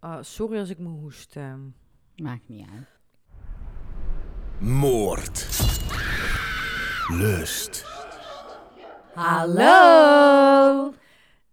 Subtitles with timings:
[0.00, 1.36] Oh, sorry als ik me hoest.
[1.36, 1.60] ehm.
[2.16, 2.88] Maakt niet uit.
[4.58, 5.46] Moord.
[7.08, 7.84] Lust.
[9.14, 10.92] Hallo!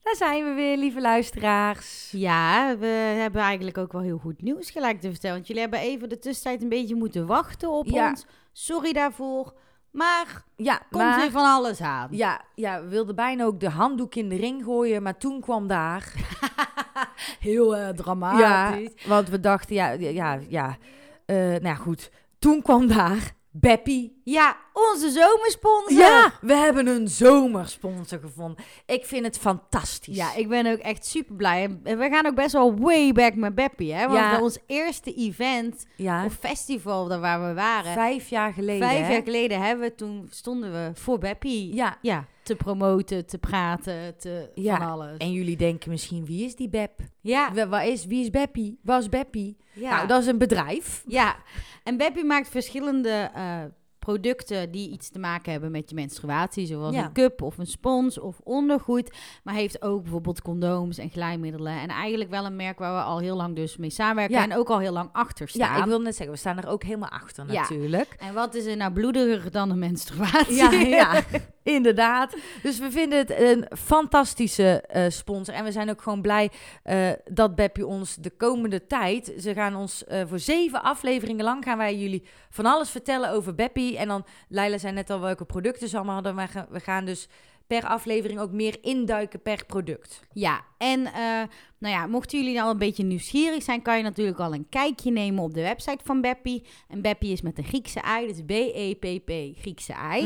[0.03, 2.11] Daar zijn we weer, lieve luisteraars.
[2.11, 2.85] Ja, we
[3.19, 5.35] hebben eigenlijk ook wel heel goed nieuws gelijk te vertellen.
[5.35, 8.09] Want jullie hebben even de tussentijd een beetje moeten wachten op Ja.
[8.09, 8.25] ons.
[8.51, 9.53] Sorry daarvoor.
[9.91, 11.19] Maar Ja, komt maar...
[11.19, 12.07] weer van alles aan.
[12.11, 15.67] Ja, ja, we wilden bijna ook de handdoek in de ring gooien, maar toen kwam
[15.67, 16.11] daar...
[17.39, 19.05] Heel eh, Ja, dramatisch.
[19.07, 20.77] want we dachten, ja, ja, ja.
[21.25, 22.11] Eh, nou ja, goed.
[22.39, 24.21] Toen kwam daar Beppie.
[24.23, 25.99] Ja, onze zomersponsor.
[25.99, 28.63] Ja, we hebben een zomersponsor gevonden.
[28.85, 30.15] Ik vind het fantastisch.
[30.15, 31.77] Ja, ik ben ook echt super blij.
[31.83, 34.07] En we gaan ook best wel way back met Beppie, hè?
[34.07, 34.41] Want Ja.
[34.41, 38.87] ons eerste event ja of festival daar waar we waren, vijf jaar geleden.
[38.87, 39.13] vijf hè?
[39.13, 41.75] jaar geleden hebben we, toen stonden we voor Beppie.
[41.75, 45.17] Ja, Ja, te promoten, te praten, te Ja, van alles.
[45.17, 46.99] en jullie denken misschien, wie is die Bep?
[47.21, 48.79] ja, Waar is, wie is Beppie?
[48.83, 49.57] Waar is Beppie?
[49.73, 49.95] ja.
[49.95, 51.03] Nou, dat is een bedrijf.
[51.07, 51.35] ja.
[51.83, 53.59] En Beppie maakt verschillende eh,
[53.99, 56.65] producten die iets te maken hebben met je menstruatie.
[56.65, 57.05] Zoals Ja.
[57.05, 59.15] een cup of een spons of ondergoed.
[59.43, 61.73] Maar heeft ook bijvoorbeeld condooms en glijmiddelen.
[61.79, 64.35] En eigenlijk wel een merk waar we al heel lang dus mee samenwerken.
[64.37, 64.43] Ja.
[64.43, 65.73] En ook al heel lang achter staan.
[65.75, 67.61] Ja, ik wil net zeggen, we staan er ook helemaal achter Ja.
[67.61, 68.15] natuurlijk.
[68.17, 70.55] En wat is er nou bloediger dan een menstruatie?
[70.55, 71.21] Ja, ja,
[71.67, 72.35] inderdaad.
[72.61, 75.53] Dus we vinden het een fantastische eh, sponsor.
[75.53, 76.51] En we zijn ook gewoon blij
[76.83, 79.33] eh, dat Beppie ons de komende tijd...
[79.39, 81.63] Ze gaan ons eh, voor zeven afleveringen lang...
[81.63, 83.97] gaan wij jullie van alles vertellen over Beppie.
[83.97, 86.35] En dan, Leila zei net al welke producten ze allemaal hadden.
[86.35, 87.27] Maar we gaan dus
[87.67, 90.19] per aflevering ook meer induiken per product.
[90.33, 91.41] Ja, en eh,
[91.77, 95.11] nou ja, mochten jullie nou een beetje nieuwsgierig zijn, kan je natuurlijk al een kijkje
[95.11, 96.63] nemen op de website van Beppie.
[96.89, 100.21] En Beppie is met een Griekse ei, dus B-E-P-P, Griekse ei.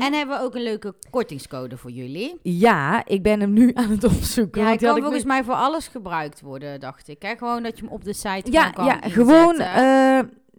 [0.00, 2.38] En hebben we ook een leuke kortingscode voor jullie.
[2.42, 4.60] Ja, ik ben hem nu aan het opzoeken.
[4.60, 7.22] Ja, hij kan volgens nu- mij voor alles gebruikt worden, dacht ik.
[7.22, 7.36] Hè?
[7.36, 9.56] Gewoon dat je hem op de site Ja, gewoon ja kan gewoon.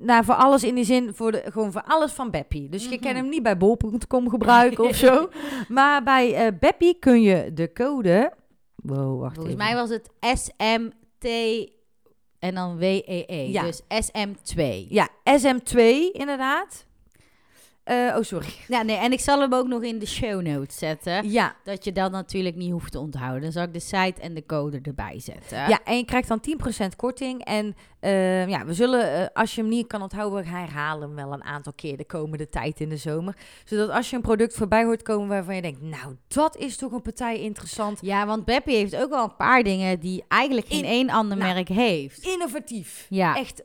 [0.01, 2.69] Nou, voor alles in die zin, voor de, gewoon voor alles van Beppie.
[2.69, 2.99] Dus je Mhm.
[3.05, 5.29] kan hem niet bij bol.com gebruiken of zo.
[5.67, 8.33] Maar bij eh Beppie kun je de code...
[8.75, 9.65] Wow, wacht Volgens even.
[9.65, 11.25] mij was het SMT
[12.39, 13.51] en dan W-E-E.
[13.51, 13.63] Ja.
[13.63, 14.63] Dus SM2.
[14.89, 15.77] Ja, SM2
[16.11, 16.85] inderdaad.
[17.87, 18.47] Eh, oh, sorry.
[18.67, 21.29] Ja, nee, en ik zal hem ook nog in de show notes zetten.
[21.31, 23.41] Ja, Dat je dat natuurlijk niet hoeft te onthouden.
[23.41, 25.57] Dan zal ik de site en de code erbij zetten.
[25.57, 27.43] ja, en je krijgt dan 10% korting.
[27.43, 31.15] En eh, ja, we zullen, eh, als je hem niet kan onthouden, we herhalen hem
[31.15, 33.35] wel een aantal keer de komende tijd in de zomer.
[33.65, 36.91] Zodat als je een product voorbij hoort komen waarvan je denkt, nou, dat is toch
[36.91, 37.99] een partij interessant.
[38.01, 41.37] Ja, want Beppie heeft ook wel een paar dingen die eigenlijk geen In- één ander
[41.37, 42.25] nou, merk heeft.
[42.27, 43.05] Innovatief.
[43.09, 43.63] Ja, Echt,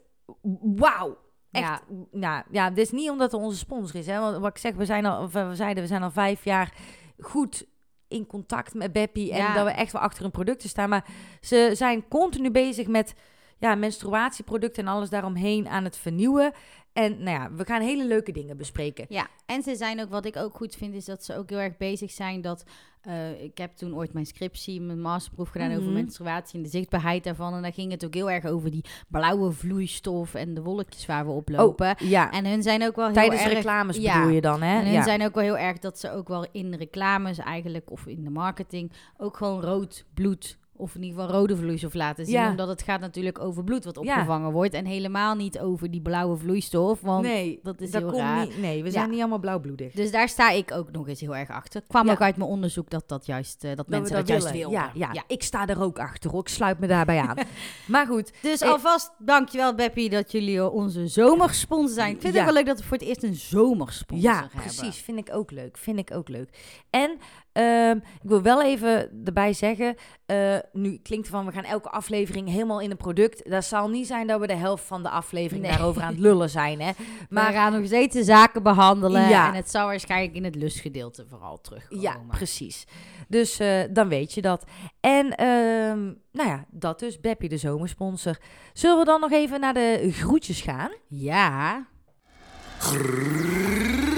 [0.77, 1.17] wauw.
[1.53, 1.81] Echt, Ja.
[2.11, 4.07] nou ja, dit is niet omdat het onze sponsor is.
[4.07, 4.21] Hè?
[4.21, 6.73] Want wat ik zeg, we zijn al, of we zeiden, we zijn al vijf jaar
[7.21, 7.67] goed
[8.09, 9.33] in contact met Beppie.
[9.33, 9.55] En Ja.
[9.55, 10.89] dat we echt wel achter hun producten staan.
[10.89, 11.05] Maar
[11.41, 13.15] ze zijn continu bezig met
[13.59, 16.53] ja, menstruatieproducten en alles daaromheen aan het vernieuwen.
[16.93, 19.07] En nou ja, we gaan hele leuke dingen bespreken.
[19.09, 21.59] Ja, en ze zijn ook, wat ik ook goed vind, is dat ze ook heel
[21.59, 22.65] erg bezig zijn dat...
[23.03, 25.93] eh, ik heb toen ooit mijn scriptie, mijn masterproef gedaan over Mhm.
[25.93, 27.55] menstruatie en de zichtbaarheid daarvan.
[27.55, 31.27] En daar ging het ook heel erg over die blauwe vloeistof en de wolkjes waar
[31.27, 31.91] we op lopen.
[32.03, 32.31] Oh, ja.
[32.31, 33.53] En hun zijn ook wel heel Tijdens erg...
[33.53, 34.19] reclames ja.
[34.19, 34.79] bedoel je dan, hè?
[34.79, 35.03] En hun ja.
[35.03, 38.31] zijn ook wel heel erg dat ze ook wel in reclames eigenlijk, of in de
[38.31, 42.35] marketing, ook gewoon rood bloed, of in ieder geval rode vloeistof laten zien.
[42.35, 42.51] Ja.
[42.51, 44.13] Omdat het gaat natuurlijk over bloed wat Ja.
[44.13, 44.75] opgevangen wordt.
[44.75, 47.01] En helemaal niet over die blauwe vloeistof.
[47.01, 48.47] Want nee, dat is dat heel raar.
[48.47, 48.93] Niet, nee, we Ja.
[48.93, 49.93] zijn niet allemaal blauwbloedig.
[49.93, 51.83] Dus daar sta ik ook nog eens heel erg achter.
[51.89, 52.13] Kwam Ja.
[52.13, 54.71] ook uit mijn onderzoek dat dat juist, eh, dat, mensen dat, juist willen.
[54.71, 56.41] Ja, ja, ik sta er ook achter, hoor.
[56.41, 57.37] Ik sluit me daarbij aan.
[57.87, 62.15] maar goed, Dus Eh, alvast dankjewel Beppie dat jullie eh, onze zomersponsor zijn.
[62.15, 62.39] Ik vind Ja.
[62.45, 64.61] het wel leuk dat we voor het eerst een zomersponsor Ja, hebben.
[64.61, 64.97] precies.
[64.99, 65.79] Vind ik ook leuk.
[65.79, 66.49] Vind ik ook leuk.
[66.91, 67.19] En
[67.53, 69.95] ehm, ik wil wel even erbij zeggen,
[70.27, 73.51] eh, nu klinkt het van we gaan elke aflevering helemaal in een product.
[73.51, 75.71] Dat zal niet zijn dat we de helft van de aflevering Nee.
[75.73, 76.91] daarover aan het lullen zijn, hè?
[76.99, 79.29] Maar Maar we gaan nog steeds de zaken behandelen.
[79.29, 79.49] Ja.
[79.49, 82.03] En het zal waarschijnlijk in het lustgedeelte vooral terugkomen.
[82.03, 82.85] ja, precies.
[83.29, 84.65] Dus eh, dan weet je dat.
[85.01, 86.03] En ehm,
[86.33, 87.21] nou ja, dat dus.
[87.21, 88.37] Beppie de zomersponsor.
[88.73, 90.91] Zullen we dan nog even naar de groetjes gaan?
[91.09, 91.87] Ja.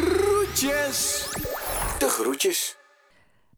[0.04, 1.28] Groetjes.
[1.98, 2.76] De groetjes.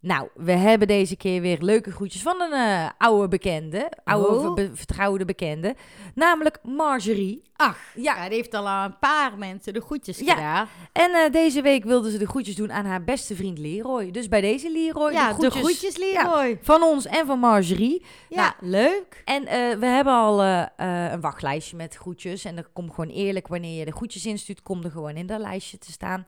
[0.07, 3.91] Nou, we hebben deze keer weer leuke groetjes van een eh, oude bekende.
[4.05, 4.55] Oude Oh.
[4.55, 5.75] be- vertrouwde bekende.
[6.15, 7.43] Namelijk Marjorie.
[7.57, 8.17] Ach, Ja.
[8.17, 10.35] ja, die heeft al aan een paar mensen de groetjes Ja.
[10.35, 10.69] gedaan.
[10.93, 14.11] En eh, deze week wilde ze de groetjes doen aan haar beste vriend Leroy.
[14.11, 16.59] Dus bij deze Leroy, Ja, de groetjes, de groetjes, Leroy.
[16.63, 18.05] van ons en van Marjorie.
[18.29, 19.23] Ja, leuk.
[19.25, 20.43] En eh, we hebben al
[20.77, 22.45] een wachtlijstje met groetjes.
[22.45, 25.41] En er komt gewoon eerlijk, wanneer je de groetjes instuurt, komt er gewoon in dat
[25.41, 26.27] lijstje te staan.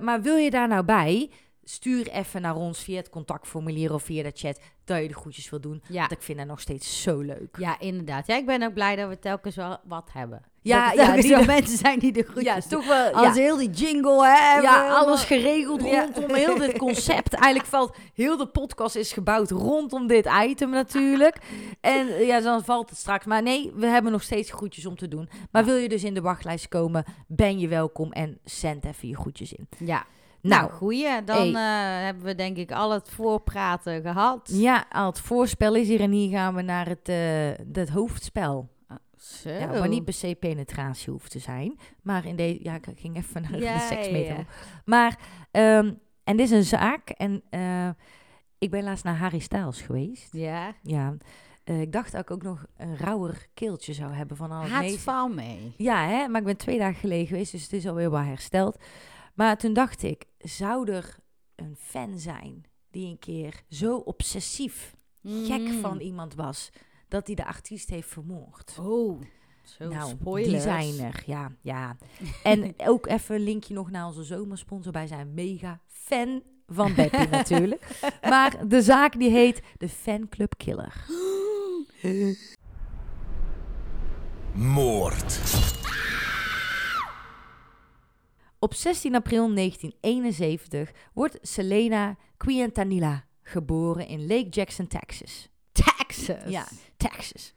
[0.00, 1.30] Maar wil je daar nou bij?
[1.64, 5.50] Stuur even naar ons via het contactformulier of via de chat dat je de groetjes
[5.50, 5.82] wil doen.
[5.88, 5.98] Ja.
[6.00, 7.56] Want ik vind dat nog steeds zo leuk.
[7.58, 8.26] Ja, inderdaad.
[8.26, 10.42] Ja, ik ben ook blij dat we telkens wel wat hebben.
[10.62, 13.10] Ja, dat ja, die wel mensen zijn die de groetjes Ja, toch wel.
[13.12, 13.42] Als ja.
[13.42, 14.60] heel die jingle, hè.
[14.60, 16.08] Ja, alles geregeld Ja.
[16.14, 17.34] rondom heel dit concept.
[17.34, 21.36] Eigenlijk valt heel de podcast is gebouwd rondom dit item natuurlijk.
[21.80, 23.24] En eh, ja, dan valt het straks.
[23.24, 25.28] Maar nee, we hebben nog steeds groetjes om te doen.
[25.50, 29.16] Maar wil je dus in de wachtlijst komen, ben je welkom en zend even je
[29.16, 29.68] groetjes in.
[29.78, 30.06] Ja.
[30.44, 31.24] Nou, Nou, goeie.
[31.24, 31.62] Dan eh,
[32.04, 34.50] hebben we denk ik al het voorpraten gehad.
[34.52, 37.06] ja, al het voorspel is hier en hier gaan we naar het,
[37.72, 38.72] het hoofdspel.
[39.16, 39.50] Zo.
[39.50, 41.78] Ja, maar niet per se penetratie hoeft te zijn.
[42.02, 44.44] Maar in deze, ja, ik ging even naar Ja, de seksmetafoor.
[44.44, 44.44] ja.
[44.84, 45.18] Maar,
[45.50, 45.92] ehm,
[46.24, 47.08] en dit is een zaak.
[47.08, 47.88] En eh,
[48.58, 50.28] ik ben laatst naar Harry Styles geweest.
[50.32, 50.72] Ja.
[50.82, 51.14] Ja,
[51.64, 54.90] ik dacht dat ik ook nog een rauwer keeltje zou hebben van al het Haat
[54.98, 55.74] val mee.
[55.76, 58.76] Ja, hè, maar ik ben twee dagen geleden geweest, dus het is alweer wel hersteld.
[59.34, 61.16] Maar toen dacht ik, zou er
[61.54, 64.94] een fan zijn die een keer zo obsessief
[65.24, 65.80] gek Mm.
[65.80, 66.70] van iemand was,
[67.08, 68.76] dat hij de artiest heeft vermoord?
[68.80, 69.20] Oh,
[69.64, 70.50] zo nou, spoilers.
[70.52, 71.96] die zijn er, ja, ja.
[72.42, 74.92] En ook even een linkje nog naar onze zomersponsor.
[74.92, 78.00] Wij zijn mega fan van Beppie natuurlijk.
[78.22, 81.04] Maar de zaak die heet de Fanclub Killer.
[84.54, 85.40] Moord.
[88.64, 95.48] Op 16 april 1971 wordt Selena Quintanilla geboren in Lake Jackson, Texas.
[95.72, 96.50] Texas.
[96.50, 96.64] Ja,
[96.96, 97.52] Texas.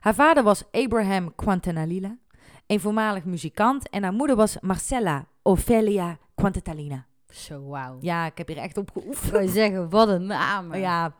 [0.00, 2.18] Haar vader was Abraham Quintanilla,
[2.66, 3.88] een voormalig muzikant.
[3.88, 7.06] En haar moeder was Marcella Ophelia Quintanilla.
[7.28, 7.98] Zo, wauw.
[8.00, 9.50] Ja, ik heb hier echt op geoefend.
[9.50, 10.74] zeggen, wat een naam.
[10.74, 11.14] Ja.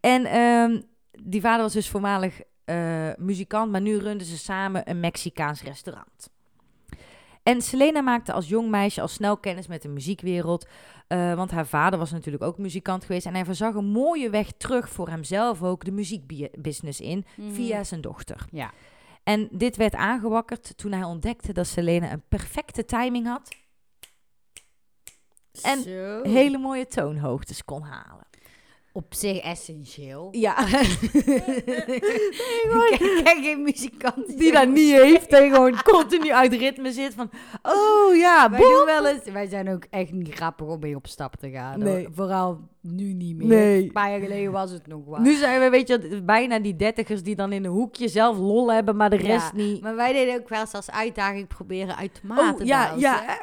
[0.00, 0.80] En ehm,
[1.22, 6.34] die vader was dus voormalig eh, muzikant, maar nu runden ze samen een Mexicaans restaurant.
[7.46, 10.66] En Selena maakte als jong meisje al snel kennis met de muziekwereld.
[11.06, 13.26] eh, want haar vader was natuurlijk ook muzikant geweest.
[13.26, 17.52] En hij voorzag een mooie weg terug voor hemzelf ook de muziekbusiness in Mhm.
[17.52, 18.46] via zijn dochter.
[18.50, 18.70] Ja.
[19.22, 23.48] En dit werd aangewakkerd toen hij ontdekte dat Selena een perfecte timing had.
[25.62, 26.22] En Zo.
[26.22, 28.25] Hele mooie toonhoogtes kon halen.
[28.96, 30.28] Op zich essentieel.
[30.30, 30.58] Ja.
[32.90, 37.30] Ik ken geen muzikant die dat niet heeft en gewoon continu uit ritme zit van,
[37.62, 41.06] oh ja, Wij, doen wel eens, wij zijn ook echt niet grappig om mee op
[41.06, 41.78] stap te gaan.
[41.78, 42.08] Nee.
[42.12, 42.60] Vooral
[42.92, 43.46] nu niet meer.
[43.46, 43.82] Nee.
[43.82, 45.20] Een paar jaar geleden was het nog wel.
[45.20, 48.72] Nu zijn we, weet je, bijna die dertigers die dan in een hoekje zelf lol
[48.72, 49.82] hebben, maar de Ja, rest niet.
[49.82, 52.84] Maar wij deden ook wel eens als uitdaging proberen uit de maat te Oh, ja,
[52.88, 53.00] dansen.
[53.00, 53.38] ja.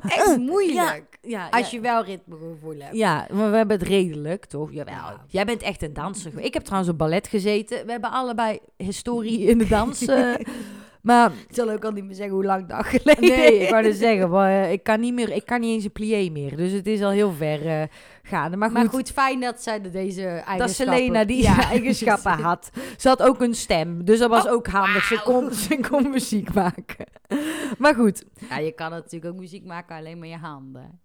[0.16, 1.18] Echt moeilijk.
[1.22, 2.96] Ja, Als je wel ritmegevoel hebt.
[2.96, 4.72] Ja, maar we hebben het redelijk, toch?
[4.72, 4.94] Jawel.
[4.94, 5.24] Ja.
[5.28, 6.32] Jij bent echt een danser.
[6.36, 7.84] Ik heb trouwens op ballet gezeten.
[7.86, 10.04] We hebben allebei historie in de dans.
[10.06, 10.34] eh,
[11.02, 13.82] maar Ik zal ook al niet meer zeggen hoe lang dat geleden nee, ik wou
[13.82, 16.56] dus zeggen, maar, eh, ik kan niet meer, ik kan niet eens een plié meer.
[16.56, 17.82] Dus het is al heel ver eh,
[18.26, 18.56] gaande.
[18.56, 20.58] Maar goed, Maar goed, fijn dat zij de- deze eigenschappen...
[20.58, 21.68] dat Selena die Ja.
[21.70, 22.70] eigenschappen had.
[22.96, 25.04] Ze had ook een stem, dus dat was Oh, ook handig.
[25.04, 27.06] Ze, kon, ze kon muziek maken.
[27.78, 31.00] Maar goed, Ja, je kan natuurlijk ook muziek maken alleen met je handen.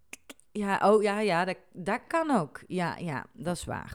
[0.53, 2.61] Ja, oh ja, ja, dat, dat kan ook.
[2.67, 3.93] Ja, ja, dat is waar.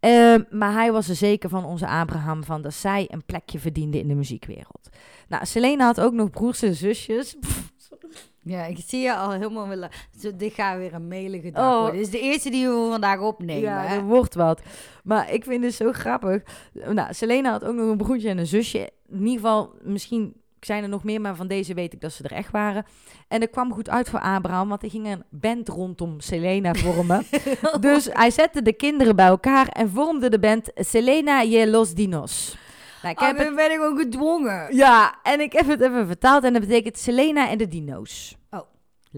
[0.00, 3.98] Ehm, maar hij was er zeker van onze Abraham van dat zij een plekje verdiende
[3.98, 4.88] in de muziekwereld.
[5.28, 7.36] Nou, Selena had ook nog broers en zusjes.
[8.48, 9.90] Ja, ik zie je al helemaal willen...
[10.20, 11.78] Zo, dit gaat weer een melige dag Oh.
[11.80, 11.96] worden.
[11.96, 13.62] Dit is de eerste die we vandaag opnemen.
[13.62, 13.96] ja, hè?
[13.96, 14.60] er wordt wat.
[15.04, 16.42] Maar ik vind het zo grappig.
[16.72, 18.90] Nou, Selena had ook nog een broertje en een zusje.
[19.08, 22.22] In ieder geval, misschien zijn er nog meer, maar van deze weet ik dat ze
[22.22, 22.84] er echt waren.
[23.28, 27.24] En dat kwam goed uit voor Abraham, want er ging een band rondom Selena vormen.
[27.80, 32.56] dus hij zette de kinderen bij elkaar en vormde de band Selena y los Dinos.
[33.02, 34.76] Nou, ik Oh, heb het, dan ben ik gewoon gedwongen.
[34.76, 38.36] ja, en ik heb het even vertaald en dat betekent Selena en de dino's.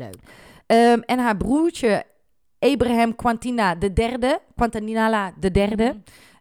[0.01, 0.17] Leuk.
[0.67, 2.05] Ehm, en haar broertje
[2.59, 5.97] Abraham Quantina de derde, Quantanilla de derde,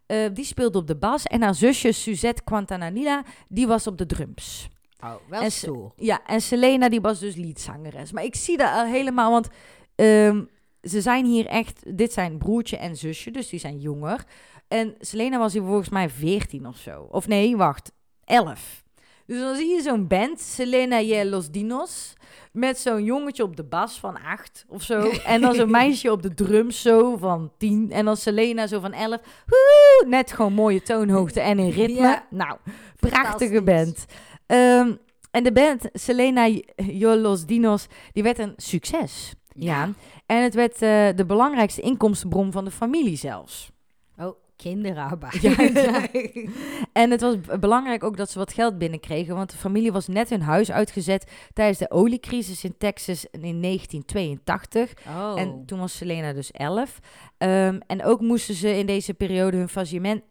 [0.06, 1.24] eh, die speelde op de bas.
[1.24, 4.68] En haar zusje Suzette Quantanilla, die was op de drums.
[5.04, 5.92] Oh, wel En stoer.
[5.96, 8.12] Ja, en Selena, die was dus leadzangeres.
[8.12, 9.48] Maar ik zie dat al helemaal, want
[9.94, 10.44] ehm,
[10.82, 11.96] ze zijn hier echt...
[11.96, 14.24] Dit zijn broertje en zusje, dus die zijn jonger.
[14.68, 17.08] En Selena was hier volgens mij 14 of zo.
[17.10, 17.92] Of nee, wacht,
[18.24, 18.84] 11.
[19.30, 22.14] Dus dan zie je zo'n band, Selena y los Dinos...
[22.52, 25.10] Met zo'n jongetje op de bas van acht of zo.
[25.24, 27.90] En dan zo'n meisje op de drums zo van tien.
[27.92, 29.20] En dan Selena zo van elf.
[29.46, 32.00] Woe, net gewoon mooie toonhoogte en in ritme.
[32.00, 32.26] Ja.
[32.30, 32.56] Nou,
[32.96, 34.04] prachtige band.
[34.46, 34.92] Ehm,
[35.30, 36.64] en de band Selena y
[37.00, 39.34] los Dinos, die werd een succes.
[39.54, 39.88] Ja.
[40.26, 43.70] En het werd eh, de belangrijkste inkomstenbron van de familie zelfs.
[44.62, 45.40] Kinderarbeid.
[45.40, 46.06] Ja, ja.
[46.92, 50.30] En het was belangrijk ook dat ze wat geld binnenkregen, want de familie was net
[50.30, 54.92] hun huis uitgezet tijdens de oliecrisis in Texas in 1982.
[55.08, 55.40] Oh.
[55.40, 56.98] En toen was Selena dus 11.
[57.38, 60.22] Ehm, en ook moesten ze in deze periode hun faillissement,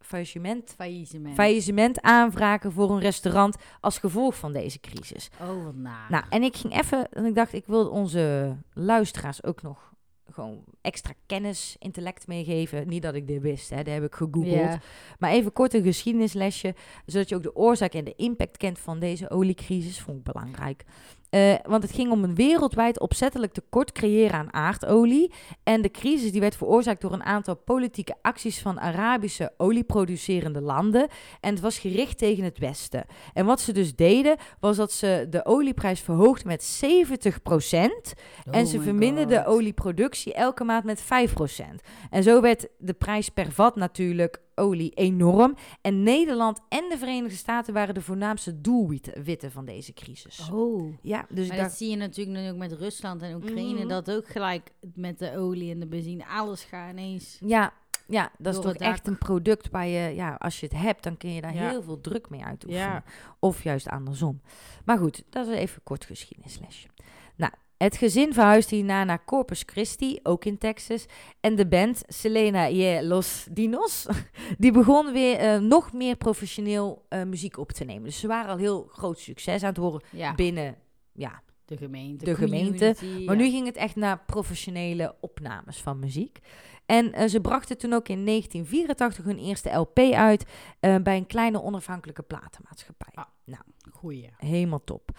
[0.00, 1.34] faillissement, faillissement.
[1.34, 5.30] faillissement aanvragen voor een restaurant als gevolg van deze crisis.
[5.40, 6.06] oh, wat naar.
[6.08, 9.87] Nou, en ik ging even, en ik dacht, ik wil onze luisteraars ook nog
[10.32, 12.88] gewoon extra kennis, intellect meegeven.
[12.88, 14.78] Niet dat ik dit wist, hè, dat heb ik gegoogeld.
[15.18, 16.74] Maar even kort een geschiedenislesje,
[17.06, 20.00] zodat je ook de oorzaak en de impact kent van deze oliecrisis.
[20.00, 20.84] Vond ik belangrijk.
[21.30, 25.32] Eh, want het ging om een wereldwijd opzettelijk tekort creëren aan aardolie.
[25.62, 31.08] En de crisis die werd veroorzaakt door een aantal politieke acties van Arabische olieproducerende landen.
[31.40, 33.04] En het was gericht tegen het Westen.
[33.32, 38.14] En wat ze dus deden, was dat ze de olieprijs verhoogden met 70%.
[38.50, 41.82] en ze verminderden olieproductie elke maand met 5%.
[42.10, 45.54] En zo werd de prijs per vat natuurlijk olie enorm.
[45.80, 50.50] En Nederland en de Verenigde Staten waren de voornaamste doelwitten van deze crisis.
[50.52, 50.94] Oh.
[51.02, 53.78] Ja, dus Maar dat zie je natuurlijk nu ook met Rusland en Oekraïne.
[53.78, 53.88] Mhm.
[53.88, 56.26] Dat ook gelijk met de olie en de benzine.
[56.26, 57.38] Alles gaat ineens.
[57.44, 57.72] ja,
[58.06, 61.02] ja, dat is Door toch echt een product waar je, ja, als je het hebt,
[61.02, 61.68] dan kun je daar Ja.
[61.70, 62.86] heel veel druk mee uitoefenen.
[62.86, 63.02] Ja.
[63.38, 64.40] Of juist andersom.
[64.84, 66.88] Maar goed, dat is even kort geschiedenislesje.
[67.36, 71.06] Nou, het gezin verhuisde hierna naar Corpus Christi, ook in Texas.
[71.40, 74.06] En de band Selena y Los Dinos,
[74.58, 78.04] die begon weer eh, nog meer professioneel eh, muziek op te nemen.
[78.04, 80.76] Dus ze waren al heel groot succes aan het horen Ja, binnen,
[81.12, 81.42] ja.
[81.64, 82.24] de gemeente.
[82.24, 82.94] de gemeente.
[83.02, 83.42] Maar ja.
[83.42, 86.38] nu ging het echt naar professionele opnames van muziek.
[86.88, 90.44] En eh, ze brachten toen ook in 1984 hun eerste LP uit
[90.80, 93.12] eh, bij een kleine onafhankelijke platenmaatschappij.
[93.14, 93.24] Ah.
[93.44, 94.28] Nou, Goeie.
[94.36, 95.10] Helemaal top.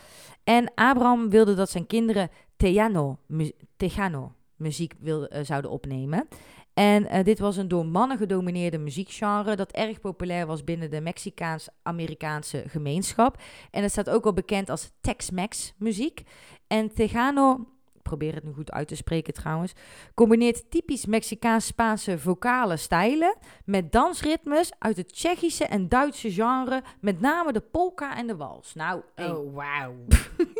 [0.43, 6.27] En Abraham wilde dat zijn kinderen Tejano, mu- Tejano muziek wilde, eh, zouden opnemen.
[6.73, 12.63] En dit was een door mannen gedomineerde muziekgenre dat erg populair was binnen de Mexicaans-Amerikaanse
[12.67, 13.41] gemeenschap.
[13.71, 16.23] En het staat ook al bekend als Tex-Mex muziek.
[16.67, 17.67] En Tejano,
[18.09, 19.73] probeer het nu goed uit te spreken trouwens,
[20.13, 23.35] combineert typisch Mexicaans-Spaanse vocale stijlen
[23.65, 28.73] met dansritmes uit het Tsjechische en Duitse genre, met name de polka en de wals.
[28.73, 29.31] Nou, hey.
[29.31, 29.95] Oh, wauw.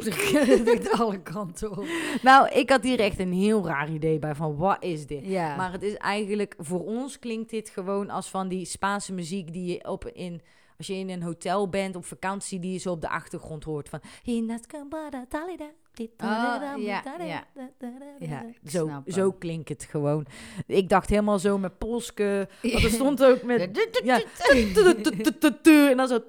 [1.00, 1.86] Alle kanten op.
[2.22, 5.26] nou, ik had hier echt een heel raar idee bij van wat is dit?
[5.26, 5.56] Ja.
[5.56, 9.66] Maar het is eigenlijk, voor ons klinkt dit gewoon als van die Spaanse muziek die
[9.66, 10.42] je op in,
[10.78, 13.90] als je in een hotel bent op vakantie, die je zo op de achtergrond hoort
[13.90, 14.00] van.
[16.24, 17.04] Oh, ja,
[18.20, 18.46] ja.
[18.66, 19.14] Zo, snap hem.
[19.14, 20.26] zo klinkt het gewoon.
[20.66, 23.60] Ik dacht helemaal zo met Polske, want er stond ook met...
[24.04, 24.22] Ja,
[25.90, 26.20] en dan zo...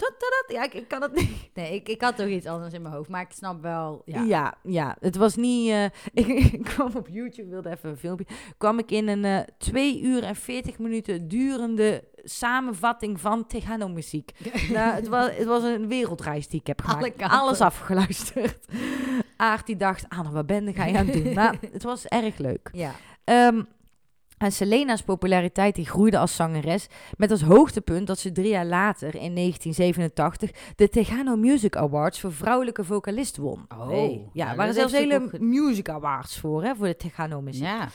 [0.47, 1.49] Ja, ik, ik kan het niet.
[1.53, 4.01] Nee, ik, ik had toch iets anders in mijn hoofd, maar ik snap wel.
[4.05, 4.23] Ja.
[4.23, 5.69] Ja, ja, het was niet.
[5.69, 8.25] eh, ik, ik kwam op YouTube, wilde even een filmpje.
[8.57, 14.31] kwam ik in een eh 2 uur en 40 minuten durende samenvatting van Tejano muziek.
[14.73, 17.21] nou, het, was, het was een wereldreis die ik heb gemaakt.
[17.21, 18.65] Alles afgeluisterd.
[19.41, 21.33] Aart die dacht, Anne, wat ben ga je aan het doen?
[21.41, 22.69] Maar het was erg leuk.
[22.71, 22.91] Ja.
[23.23, 23.61] Ehm,
[24.37, 26.87] en Selena's populariteit die groeide als zangeres.
[27.17, 32.33] Met als hoogtepunt dat ze drie jaar later, in 1987, de Tejano Music Awards voor
[32.33, 33.65] vrouwelijke vocalist won.
[33.77, 34.29] Oh, Hey.
[34.33, 37.63] Ja, nou, er waren zelfs hele ook music awards voor, hè, voor de Tejano muziek.
[37.63, 37.87] Ja.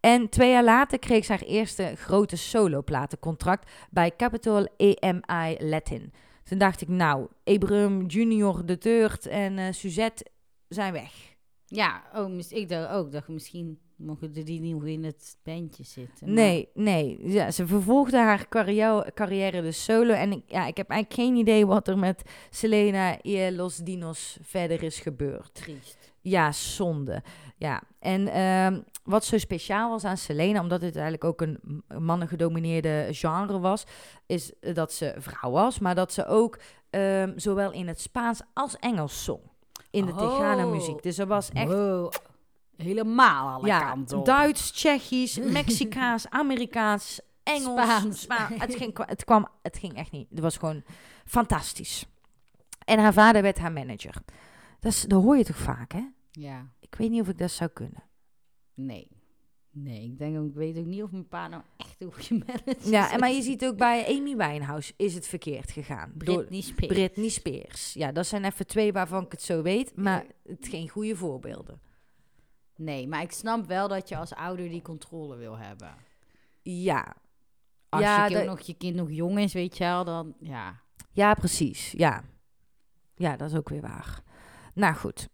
[0.00, 6.12] En twee jaar later kreeg ze haar eerste grote soloplatencontract bij Capitol EMI Latin.
[6.44, 10.24] Toen dacht ik, nou, Abraham Junior de Third en eh, Suzette
[10.68, 11.34] zijn weg.
[11.66, 16.26] Ja, oh, ik dacht ook dat misschien mogen die niet in het bandje zitten.
[16.26, 17.28] maar- Nee, nee.
[17.32, 20.12] Ja, ze vervolgde haar carrière, carrière dus solo.
[20.12, 24.38] En ik, ja, ik heb eigenlijk geen idee wat er met Selena y Los Dinos
[24.42, 25.54] verder is gebeurd.
[25.54, 26.12] Triest.
[26.20, 27.22] Ja, zonde.
[27.58, 32.02] Ja, en ehm, wat zo speciaal was aan Selena, omdat het eigenlijk ook een m-
[32.04, 33.84] mannengedomineerde genre was,
[34.26, 36.58] is dat ze vrouw was, maar dat ze ook
[36.90, 39.40] ehm, zowel in het Spaans als Engels zong.
[39.96, 40.18] In de Oh.
[40.18, 41.02] Tejano muziek.
[41.02, 42.12] Dus er was echt Wow.
[42.76, 44.24] Helemaal alle ja, kanten op.
[44.24, 48.20] Duits, Tsjechisch, Mexicaans, Amerikaans, Engels, Spaans.
[48.20, 50.30] Spa- het, ging, het, kwam, het ging echt niet.
[50.30, 50.82] Het was gewoon
[51.24, 52.06] fantastisch.
[52.84, 54.14] En haar vader werd haar manager.
[54.80, 56.04] Dat, is, dat hoor je toch vaak, hè?
[56.30, 58.02] Ja, Ik weet niet of ik dat zou kunnen.
[58.74, 59.08] nee.
[59.78, 62.44] Nee, ik denk ook, ik weet ook niet of mijn pa nou echt een goede
[62.46, 66.12] manager Ja, en maar je ziet ook bij Amy Winehouse is het verkeerd gegaan.
[66.18, 66.86] Britney Spears.
[66.92, 67.92] Britney Spears.
[67.92, 71.80] Ja, dat zijn even twee waarvan ik het zo weet, maar het geen goede voorbeelden.
[72.76, 75.94] Nee, maar ik snap wel dat je als ouder die controle wil hebben.
[76.62, 77.16] Ja.
[77.88, 80.80] Als ja, je dat- nog, je kind nog jong is, weet je wel, dan ja.
[81.12, 81.92] Ja, precies.
[81.96, 82.24] Ja.
[83.14, 84.22] Ja, dat is ook weer waar.
[84.74, 85.28] Nou goed.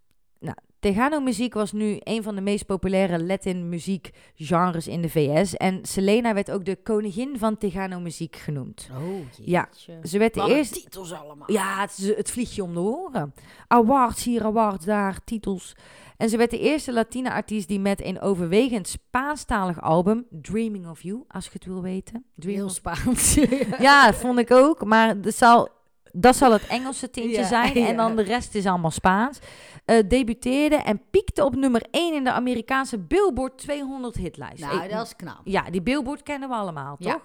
[0.82, 5.56] Nou, Tejano-muziek was nu een van de meest populaire Latin-muziekgenres in de VS.
[5.56, 8.88] En Selena werd ook de koningin van Tejano-muziek genoemd.
[8.92, 9.68] Oh, Ja,
[10.02, 10.80] Ze werd de eerste...
[10.80, 11.52] titels allemaal.
[11.52, 13.34] Ja, het, het vliegt je om de oren.
[13.68, 15.76] Awards hier, awards daar, titels.
[16.16, 20.26] En ze werd de eerste Latina-artiest die met een overwegend Spaanstalig album...
[20.30, 22.24] Dreaming of You, als je het wil weten.
[22.34, 23.34] Dream Heel Spaans.
[23.78, 24.84] ja, dat vond ik ook.
[24.84, 25.68] Maar dat zal,
[26.12, 27.74] dat zal het Engelse tintje Ja, zijn.
[27.76, 29.38] En dan de rest is allemaal Spaans.
[29.84, 34.62] Eh, debuteerde en piekte op nummer 1 in de Amerikaanse Billboard 200 hitlijst.
[34.62, 35.40] nou, Ik- dat is knap.
[35.44, 37.20] Ja, die Billboard kennen we allemaal, toch?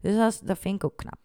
[0.00, 1.18] Dus dat, is- dat vind ik ook knap.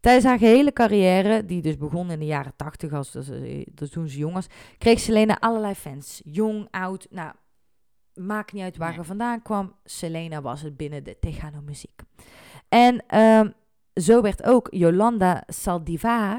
[0.00, 3.90] Tijdens haar gehele carrière, die dus begon in de jaren 80, als, dus, eh, dus
[3.90, 4.46] toen ze jong was,
[4.78, 6.20] kreeg Selena allerlei fans.
[6.24, 7.32] Jong, oud, nou,
[8.14, 9.02] maakt niet uit waar Nee.
[9.04, 9.74] vandaan kwam.
[9.84, 12.00] Selena was het binnen de Tejano-muziek.
[12.68, 13.50] En ehm,
[13.94, 16.38] zo werd ook Yolanda Saldivar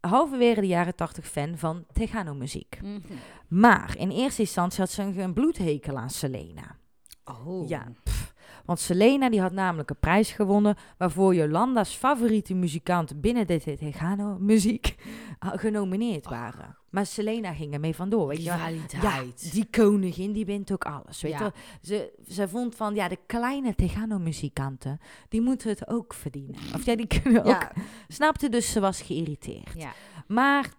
[0.00, 2.78] halverwege de jaren 80 fan van Tejano-muziek.
[2.82, 3.00] Mhm.
[3.48, 6.76] Maar in eerste instantie had ze een, bloedhekel aan Selena.
[7.24, 7.68] Oh.
[7.68, 8.34] Ja, pff.
[8.64, 14.36] want Selena die had namelijk een prijs gewonnen waarvoor Jolanda's favoriete muzikant binnen de Tejano
[14.38, 14.94] muziek
[15.64, 16.76] genomineerd waren.
[16.96, 18.26] Maar Selena ging ermee vandoor.
[18.28, 19.00] Weet je wel.
[19.02, 19.22] Ja,
[19.52, 21.20] die koningin die wint ook alles.
[21.22, 21.44] Weet Ja.
[21.44, 21.52] je.
[21.82, 26.54] Ze, ze vond van, ja, de kleine Tejano muzikanten, die moeten het ook verdienen.
[26.74, 27.68] Of ja, die kunnen ook.
[28.08, 29.72] Snapte, dus ze was geïrriteerd.
[29.76, 29.92] ja.
[30.26, 30.70] Maar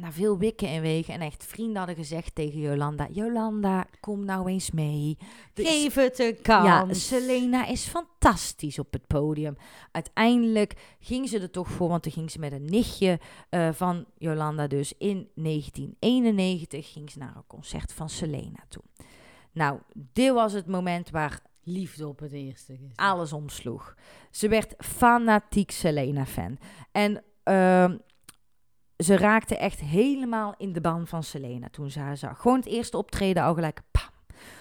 [0.00, 4.48] na veel wikken en wegen en echt vrienden hadden gezegd tegen Jolanda, Jolanda, kom nou
[4.48, 5.16] eens mee.
[5.54, 6.66] Is- Geef het een kans.
[6.66, 9.56] ja, Selena is fantastisch op het podium.
[9.92, 14.04] Uiteindelijk ging ze er toch voor, want toen ging ze met een nichtje eh, van
[14.18, 18.82] Jolanda dus in 1991 ging ze naar een concert van Selena toe.
[19.52, 19.78] Nou,
[20.12, 22.96] dit was het moment waar Liefde op het eerste gezicht.
[22.96, 23.94] alles omsloeg.
[24.30, 26.58] Ze werd fanatiek Selena-fan.
[26.92, 27.96] En ehm,
[28.96, 32.40] ze raakte echt helemaal in de ban van Selena toen ze haar zag.
[32.40, 34.02] Gewoon het eerste optreden al gelijk, pam.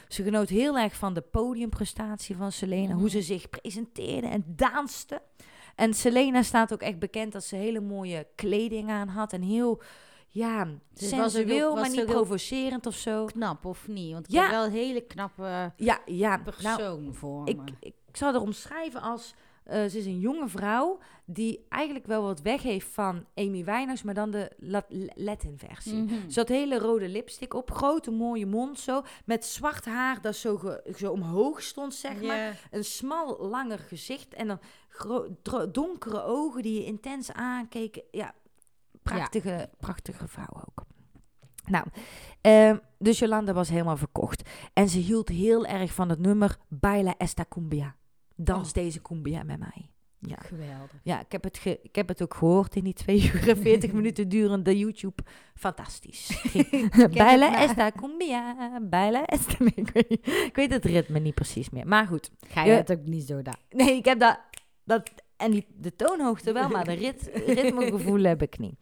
[0.08, 2.94] Ze genoot heel erg van de podiumprestatie van Selena.
[2.94, 5.22] Hoe ze zich presenteerde en danste.
[5.76, 9.34] En Selena staat ook echt bekend dat ze hele mooie kleding aan had.
[9.34, 9.82] En heel,
[10.28, 10.64] ja,
[10.94, 13.26] Dus ook- sensueel, maar niet provocerend of zo.
[13.26, 14.14] Knap of niet?
[14.14, 14.42] Want ik Ja.
[14.42, 16.30] heb wel een hele knappe Ja, ja.
[16.30, 17.64] Nou, persoon voor ik, me.
[17.80, 19.34] ik zou haar omschrijven als...
[19.64, 24.06] eh, ze is een jonge vrouw die eigenlijk wel wat weg heeft van Amy Winehouse,
[24.06, 25.94] maar dan de Lat- Latin-versie.
[26.04, 26.30] Mhm.
[26.30, 30.78] Ze had hele rode lipstick op, grote mooie mond zo, met zwart haar dat zo,
[30.96, 32.68] zo omhoog stond, zeg maar.
[32.72, 34.60] Een smal, langer gezicht en dan
[35.72, 38.04] donkere ogen die je intens aankeken.
[38.12, 38.34] Ja,
[39.04, 40.84] prachtige, prachtige vrouw ook.
[41.66, 41.86] Nou,
[42.42, 44.50] ehm, dus Jolanda was helemaal verkocht.
[44.74, 47.96] En ze hield heel erg van het nummer Baila esta cumbia.
[48.36, 48.74] Dans Oh.
[48.74, 49.90] deze cumbia met mij.
[50.20, 50.36] Ja.
[50.40, 51.00] Geweldig.
[51.04, 53.58] Ja, ik heb, het ge- ik heb het ook gehoord in die 2 uur en
[53.58, 55.24] 40 minuten durende YouTube.
[55.56, 56.44] Fantastisch.
[57.18, 58.56] Maar- esta cumbia,
[59.26, 59.56] esta...
[59.76, 60.28] Ik, weet, niet.
[60.28, 61.88] ik weet het ritme niet precies meer.
[61.88, 62.32] Maar goed.
[62.48, 62.78] Ga je Ja.
[62.78, 63.60] het ook niet zo daar?
[63.70, 64.40] Nee, ik heb dat...
[64.84, 68.74] dat en die, de toonhoogte wel, maar de rit, ritmegevoel heb ik niet.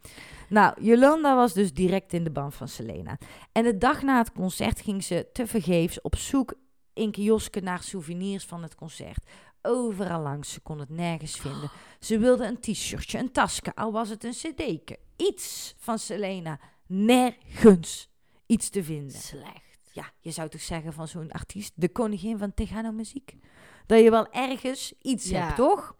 [0.48, 3.18] Nou, Jolanda was dus direct in de band van Selena.
[3.52, 6.54] En de dag na het concert ging ze tevergeefs op zoek
[6.94, 9.24] in kiosken naar souvenirs van het concert.
[9.62, 11.70] Overal langs, ze kon het nergens vinden.
[12.00, 14.98] Ze wilde een t-shirtje, een tasje, al was het een cd'tje.
[15.16, 16.58] Iets van Selena.
[16.86, 18.08] Nergens
[18.46, 19.18] iets te vinden.
[19.18, 19.90] Slecht.
[19.92, 23.34] Ja, je zou toch zeggen van zo'n artiest, de koningin van Tejano muziek.
[23.86, 25.44] Dat je wel ergens iets Ja.
[25.44, 25.94] hebt, toch?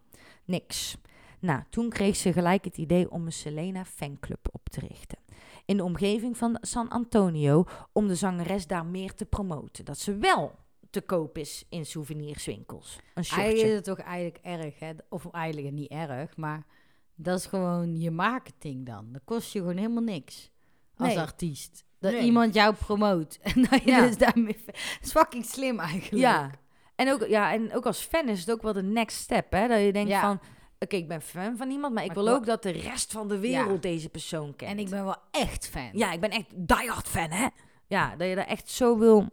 [0.44, 0.96] Niks.
[1.38, 5.18] Nou, toen kreeg ze gelijk het idee om een Selena fanclub op te richten.
[5.64, 9.84] In de omgeving van San Antonio, om de zangeres daar meer te promoten.
[9.84, 10.58] Dat ze wel
[10.92, 12.98] te koop is in souvenirswinkels.
[13.14, 14.90] Een Eigenlijk is het toch eigenlijk erg, hè?
[15.08, 16.66] Of eigenlijk niet erg, maar
[17.14, 19.08] dat is gewoon je marketing dan.
[19.12, 20.50] Dat kost je gewoon helemaal niks
[20.96, 21.18] als Nee.
[21.18, 21.84] artiest.
[21.98, 22.22] Dat Nee.
[22.22, 24.06] iemand jou promoot en dat je Ja.
[24.06, 24.56] dus daarmee...
[24.66, 26.22] Dat is fucking slim eigenlijk.
[26.22, 26.50] Ja.
[26.94, 29.68] En ook, ja, en ook als fan is het ook wel de next step, hè?
[29.68, 30.20] Dat je denkt Ja.
[30.20, 30.40] van,
[30.78, 32.80] oké, ik ben fan van iemand, maar ik Maar wil ik wil- ook dat de
[32.80, 34.70] rest van de wereld deze persoon kent.
[34.70, 35.90] En ik ben wel echt fan.
[35.92, 37.46] Ja, ik ben echt diehard fan, hè?
[37.86, 39.26] Ja, dat je dat echt zo wil.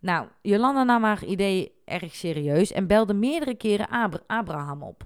[0.00, 5.04] Nou, Jolanda nam haar idee erg serieus en belde meerdere keren Abra- Abraham op.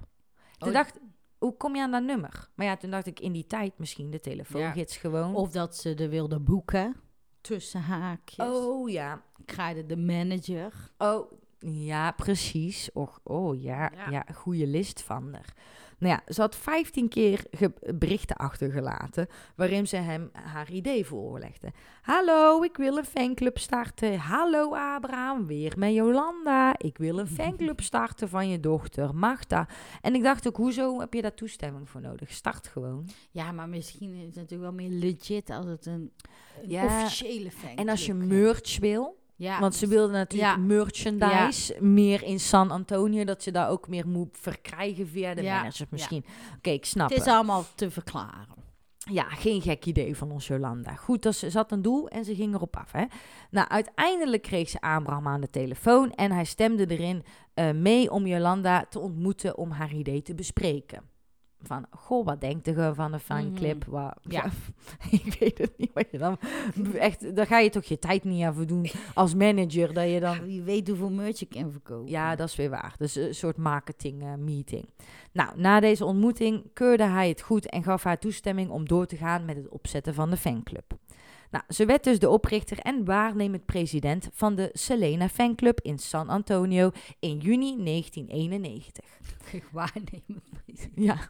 [0.58, 0.74] Toen Oh.
[0.74, 0.98] dacht
[1.38, 2.48] hoe kom je aan dat nummer?
[2.54, 5.34] Maar ja, toen dacht ik in die tijd misschien de telefoongids gewoon.
[5.34, 6.96] Of dat ze er wilde boeken.
[7.40, 8.46] Tussen haakjes.
[8.46, 10.72] oh ja, Kraaide de manager.
[10.98, 12.92] oh ja, precies.
[12.92, 14.10] Och, oh ja, Ja.
[14.10, 15.52] ja, goede list van er.
[16.02, 17.44] Nou ja, ze had 15 keer
[17.94, 21.72] berichten achtergelaten waarin ze hem haar idee voorlegde.
[22.00, 24.18] Hallo, ik wil een fanclub starten.
[24.18, 26.78] Hallo Abraham, weer met Jolanda.
[26.78, 29.68] Ik wil een fanclub starten van je dochter, Magda.
[30.00, 32.32] En ik dacht ook, hoezo heb je daar toestemming voor nodig?
[32.32, 33.08] Start gewoon.
[33.30, 36.12] Ja, maar misschien is het natuurlijk wel meer legit als het een,
[36.62, 37.76] een Ja, officiële fan.
[37.76, 40.56] En als je merch wil, ja, want ze wilden natuurlijk Ja.
[40.56, 45.84] merchandise meer in San Antonio, dat ze daar ook meer moet verkrijgen via de managers
[45.90, 46.24] misschien.
[46.56, 47.34] Oké, ik snap het is het.
[47.34, 48.60] allemaal te verklaren.
[49.10, 50.94] Ja, geen gek idee van ons Jolanda.
[50.94, 52.92] Goed, dus ze zat een doel en ze ging erop af.
[52.92, 53.04] Hè?
[53.50, 57.24] Nou, uiteindelijk kreeg ze Abraham aan de telefoon en hij stemde erin
[57.54, 61.10] eh, mee om Jolanda te ontmoeten om haar idee te bespreken.
[61.62, 63.84] Van, goh, wat denkt je van een fanclip?
[63.84, 64.44] Wat, Ja.
[65.10, 66.38] ik weet het niet wat je dan...
[66.94, 70.34] Echt, daar ga je toch je tijd niet aan doen als manager, dat je dan...
[70.34, 72.10] Ja, wie weet hoeveel merch je kan verkopen.
[72.10, 72.94] Ja, dat is weer waar.
[72.98, 74.88] Dus een soort marketing eh, meeting.
[75.32, 79.16] Nou, na deze ontmoeting keurde hij het goed en gaf haar toestemming om door te
[79.16, 80.96] gaan met het opzetten van de fanclub.
[81.52, 86.28] Nou, ze werd dus de oprichter en waarnemend president van de Selena Fanclub in San
[86.28, 89.04] Antonio in juni 1991.
[89.72, 90.42] Waarnemen.
[90.94, 91.28] Ja.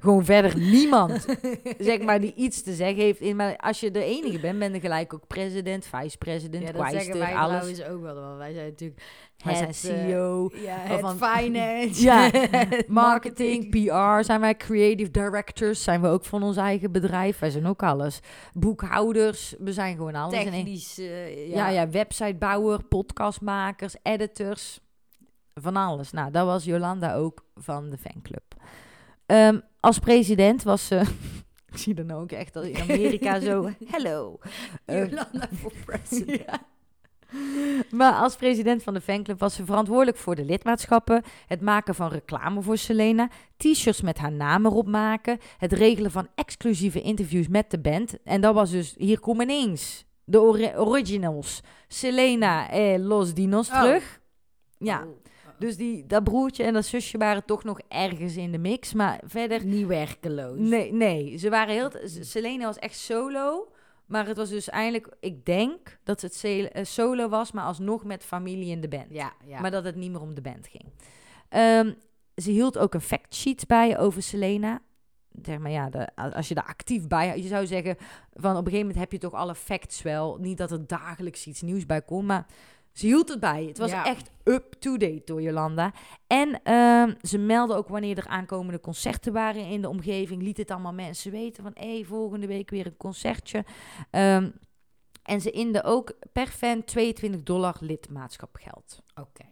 [0.00, 1.26] Gewoon verder niemand,
[1.78, 3.20] zeg maar, die iets te zeggen heeft.
[3.20, 6.90] In, maar als je de enige bent, ben je gelijk ook president, vice-president, Ja, dat
[6.90, 7.54] zeggen wij alles.
[7.56, 8.14] trouwens ook wel.
[8.14, 9.02] Want wij zijn natuurlijk
[9.44, 12.02] Wij zijn het, eh, CEO, ja, het van- finance.
[12.02, 12.30] Ja,
[12.86, 17.38] marketing, PR, zijn wij creative directors, zijn we ook van ons eigen bedrijf.
[17.38, 18.20] Wij zijn ook alles.
[18.52, 20.34] Boekhouders, we zijn gewoon alles.
[20.42, 20.98] Technisch.
[20.98, 21.68] eh, ja.
[21.68, 24.80] ja, websitebouwer, podcastmakers, editors,
[25.54, 26.10] van alles.
[26.12, 28.45] Nou, dat was Jolanda ook van de fanclub.
[29.26, 31.00] Ehm, als president was ze...
[31.72, 33.70] Ik zie dan ook echt in Amerika zo...
[33.86, 34.38] Hello.
[34.84, 36.42] Eh, Jolanda voor president.
[36.46, 36.60] ja.
[37.90, 42.08] Maar als president van de fanclub was ze verantwoordelijk voor de lidmaatschappen, het maken van
[42.08, 47.70] reclame voor Selena, t-shirts met haar naam erop maken, het regelen van exclusieve interviews met
[47.70, 48.22] de band.
[48.24, 53.80] En dat was dus, hier komen ineens de ori- originals, Selena en Los Dinos Oh.
[53.80, 54.20] terug.
[54.78, 55.24] Ja, oh.
[55.58, 59.20] Dus die, dat broertje en dat zusje waren toch nog ergens in de mix, maar
[59.24, 59.64] verder...
[59.64, 60.58] Niet werkeloos.
[60.58, 61.90] Nee, nee, ze waren heel...
[62.20, 63.72] Selena was echt solo,
[64.06, 65.16] maar het was dus eigenlijk...
[65.20, 69.06] Ik denk dat het eh, solo was, maar alsnog met familie in de band.
[69.10, 69.60] Ja, ja.
[69.60, 70.84] Maar dat het niet meer om de band ging.
[71.48, 71.92] Ehm,
[72.36, 74.80] ze hield ook een factsheet bij over Selena.
[75.42, 77.36] Zeg maar ja, de, als je daar actief bij...
[77.42, 77.96] Je zou zeggen,
[78.32, 80.36] van op een gegeven moment heb je toch alle facts wel.
[80.40, 82.46] Niet dat er dagelijks iets nieuws bij komt, maar...
[82.96, 83.64] Ze hield het bij.
[83.64, 84.04] Het was Ja.
[84.04, 85.92] echt up-to-date door Jolanda.
[86.26, 90.42] En ehm, ze meldde ook wanneer er aankomende concerten waren in de omgeving.
[90.42, 91.72] Liet het allemaal mensen weten van...
[91.74, 93.64] hé, volgende week weer een concertje.
[94.10, 94.50] Ehm,
[95.22, 99.02] en ze inde ook per fan 22 dollar lidmaatschapgeld.
[99.14, 99.44] Oké.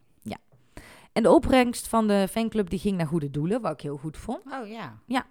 [1.13, 4.17] En de opbrengst van de fanclub die ging naar goede doelen, wat ik heel goed
[4.17, 4.41] vond.
[4.45, 4.69] Oh
[5.07, 5.27] ja.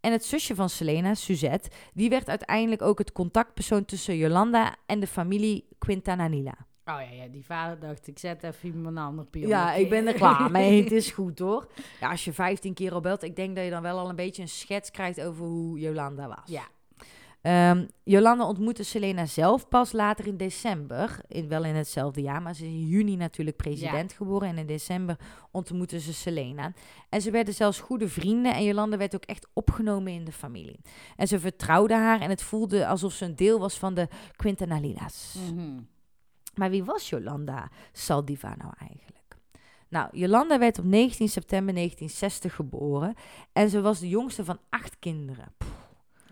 [0.00, 5.00] En het zusje van Selena, Suzette, die werd uiteindelijk ook het contactpersoon tussen Jolanda en
[5.00, 6.54] de familie Quintanilla.
[6.86, 9.48] Oh ja, ja, die vader dacht, ik zet even iemand een ander pion.
[9.48, 10.82] Ja, ik ben er klaar mee.
[10.82, 11.68] Het is goed hoor.
[12.00, 14.16] Ja, als je 15 keer al belt, ik denk dat je dan wel al een
[14.16, 16.50] beetje een schets krijgt over hoe Jolanda was.
[16.50, 16.68] Ja.
[17.44, 22.54] Ehm, Jolanda ontmoette Selena zelf pas later in december, in, wel in hetzelfde jaar, maar
[22.54, 25.18] ze is in juni natuurlijk president geworden en in december
[25.50, 26.72] ontmoetten ze Selena.
[27.08, 30.80] En ze werden zelfs goede vrienden en Jolanda werd ook echt opgenomen in de familie.
[31.16, 35.36] En ze vertrouwde haar en het voelde alsof ze een deel was van de Quintanillas.
[35.52, 35.78] Mhm.
[36.54, 39.14] Maar wie was Jolanda Saldiva nou eigenlijk?
[39.88, 43.14] Nou, Jolanda werd op 19 september 1960 geboren
[43.52, 45.52] en ze was de jongste van acht kinderen.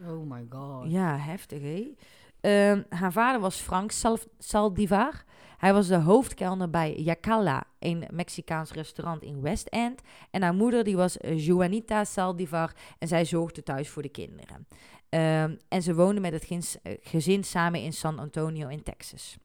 [0.09, 0.91] Oh my god.
[0.91, 1.95] Ja, heftig hè?
[2.41, 5.25] Ehm, haar vader was Frank Sal Saldivar.
[5.59, 10.01] Hij was de hoofdkelner bij Yacala, een Mexicaans restaurant in West End.
[10.31, 14.67] En haar moeder die was eh, Juanita Saldivar en zij zorgde thuis voor de kinderen.
[15.09, 19.37] Ehm, en ze woonden met het eh, gezin samen in San Antonio in Texas.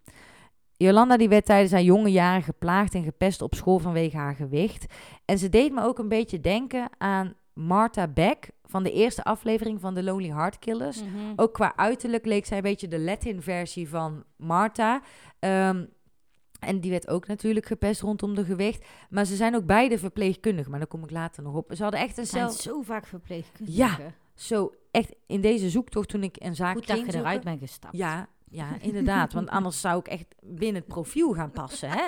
[0.77, 4.85] Jolanda die werd tijdens haar jonge jaren geplaagd en gepest op school vanwege haar gewicht.
[5.25, 9.81] En ze deed me ook een beetje denken aan Martha Beck van de eerste aflevering
[9.81, 11.03] van The Lonely Heart Killers.
[11.03, 11.33] Mhm.
[11.35, 15.01] Ook qua uiterlijk leek zij een beetje de Latin-versie van Martha.
[15.39, 15.85] Ehm,
[16.59, 18.85] en die werd ook natuurlijk gepest rondom de gewicht.
[19.09, 21.71] Maar ze zijn ook beide verpleegkundigen, maar daar kom ik later nog op.
[21.75, 22.53] Ze hadden echt een zelf...
[22.53, 23.81] zo vaak verpleegkundigen.
[23.81, 23.97] Ja,
[24.33, 27.59] Zo, echt in deze zoektocht toen ik een zaak Goed dat ging je eruit bent
[27.59, 27.97] gestapt.
[27.97, 29.33] Ja, ja, inderdaad.
[29.33, 32.07] want anders zou ik echt binnen het profiel gaan passen, hè?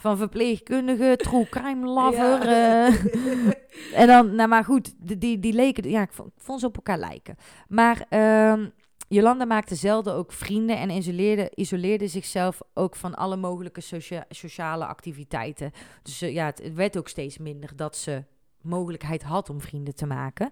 [0.00, 2.48] Van verpleegkundige, true crime lover.
[2.50, 2.86] Ja.
[2.86, 3.50] eh.
[4.00, 6.66] en dan, nou maar goed, die, die, die leken, ja, ik vond, ik vond ze
[6.66, 7.36] op elkaar lijken.
[7.68, 8.66] Maar ehm,
[9.08, 14.86] Jolanda maakte zelden ook vrienden en isoleerde, isoleerde zichzelf ook van alle mogelijke socia- sociale
[14.86, 15.70] activiteiten.
[16.02, 18.24] Dus eh, ja, het, het werd ook steeds minder dat ze
[18.60, 20.50] mogelijkheid had om vrienden te maken.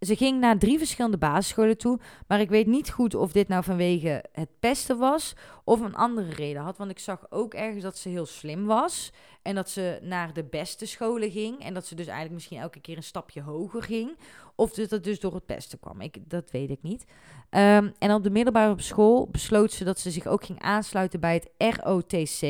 [0.00, 3.64] Ze ging naar drie verschillende basisscholen toe, maar ik weet niet goed of dit nou
[3.64, 5.34] vanwege het pesten was
[5.64, 6.76] of een andere reden had.
[6.76, 10.44] Want ik zag ook ergens dat ze heel slim was en dat ze naar de
[10.44, 14.16] beste scholen ging en dat ze dus eigenlijk misschien elke keer een stapje hoger ging.
[14.54, 16.00] Of dat het dus door het pesten kwam.
[16.00, 17.04] Ik, dat weet ik niet.
[17.50, 21.34] Ehm, en op de middelbare school besloot ze dat ze zich ook ging aansluiten bij
[21.34, 22.42] het ROTC.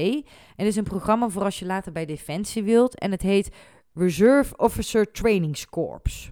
[0.57, 2.99] En is een programma voor als je later bij Defensie wilt.
[2.99, 3.55] En het heet
[3.95, 6.31] Reserve Officer Training Corps.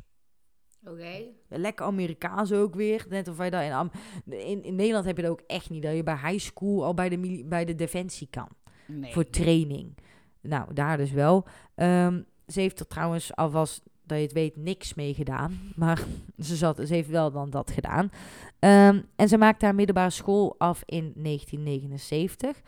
[0.90, 1.22] Oké.
[1.48, 3.06] Lekker Amerikaans ook weer.
[3.08, 3.90] Net of wij daar in, Am-
[4.28, 5.82] in, in Nederland heb je dat ook echt niet.
[5.82, 8.48] Dat je bij high school al bij de, bij de Defensie kan.
[8.86, 9.12] Nee.
[9.12, 9.94] Voor training.
[10.40, 11.46] Nou, daar dus wel.
[11.74, 15.58] Ehm, ze heeft er trouwens alvast, dat je het weet, niks mee gedaan.
[15.76, 16.04] Maar
[16.38, 18.10] ze, zat, ze heeft wel dan dat gedaan.
[18.58, 22.60] Ehm, en ze maakte haar middelbare school af in 1979.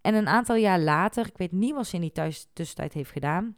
[0.00, 3.10] En een aantal jaar later, ik weet niet wat ze in die thuis, tussentijd heeft
[3.10, 3.56] gedaan,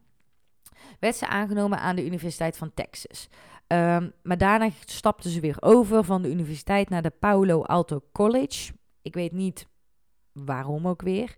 [1.01, 3.29] werd ze aangenomen aan de Universiteit van Texas.
[3.69, 8.73] Ehm, maar daarna stapte ze weer over van de universiteit naar de Palo Alto College.
[9.03, 9.67] Ik weet niet
[10.33, 11.35] waarom ook weer.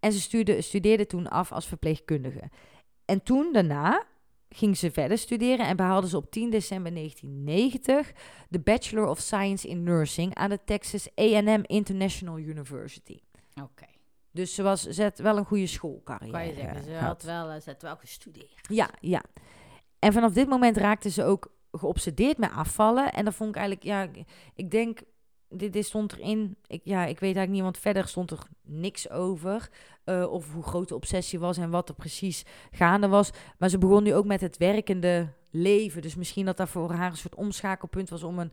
[0.00, 2.50] En ze stuurde, studeerde toen af als verpleegkundige.
[3.04, 4.04] En toen daarna
[4.48, 8.12] ging ze verder studeren en behaalde ze op 10 december 1990
[8.48, 13.18] de Bachelor of Science in Nursing aan de Texas A&M International University.
[13.62, 13.86] Oké.
[14.30, 16.46] Dus ze, was, ze had wel een goede Kan schoolcarrière.
[16.46, 18.68] je zeggen, ze had wel, eh, ze had wel gestudeerd.
[18.68, 19.22] Ja, ja.
[19.98, 23.12] En vanaf dit moment raakte ze ook geobsedeerd met afvallen.
[23.12, 24.08] En dat vond ik eigenlijk, ja,
[24.54, 25.00] ik- denk,
[25.48, 26.56] dit, stond erin.
[26.66, 29.68] Ik, ja, ik weet eigenlijk niet, want verder stond er niks over.
[30.04, 33.30] eh, of hoe groot de obsessie was en wat er precies gaande was.
[33.58, 36.02] Maar ze begon nu ook met het werkende leven.
[36.02, 38.52] Dus misschien dat dat voor haar een soort omschakelpunt was om een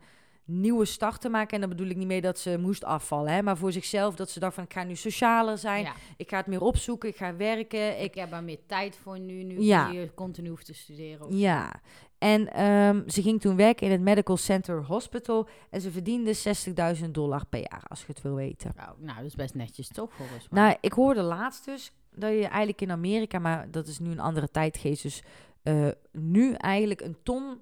[0.50, 1.54] nieuwe start te maken.
[1.54, 4.30] En dan bedoel ik niet mee dat ze moest afvallen, hè, maar voor zichzelf dat
[4.30, 5.84] ze dacht van ik ga nu socialer zijn.
[5.84, 5.94] Ja.
[6.18, 8.00] Ik ga het meer opzoeken, ik ga werken.
[8.02, 9.90] Ik Ik heb er meer tijd voor nu, nu Ja.
[9.90, 11.26] je continu hoeft te studeren.
[11.28, 11.72] of- Ja,
[12.18, 17.14] en ehm, ze ging toen werken in het Medical Center Hospital en ze verdiende 60.000
[17.14, 18.72] dollar per jaar, als je het wil weten.
[18.76, 20.62] Nou, nou, dat is best netjes toch, volgens mij.
[20.64, 24.20] Nou, ik hoorde laatst dus dat je eigenlijk in Amerika, maar dat is nu een
[24.20, 25.24] andere tijdgeest, dus
[25.64, 27.62] eh, nu eigenlijk een ton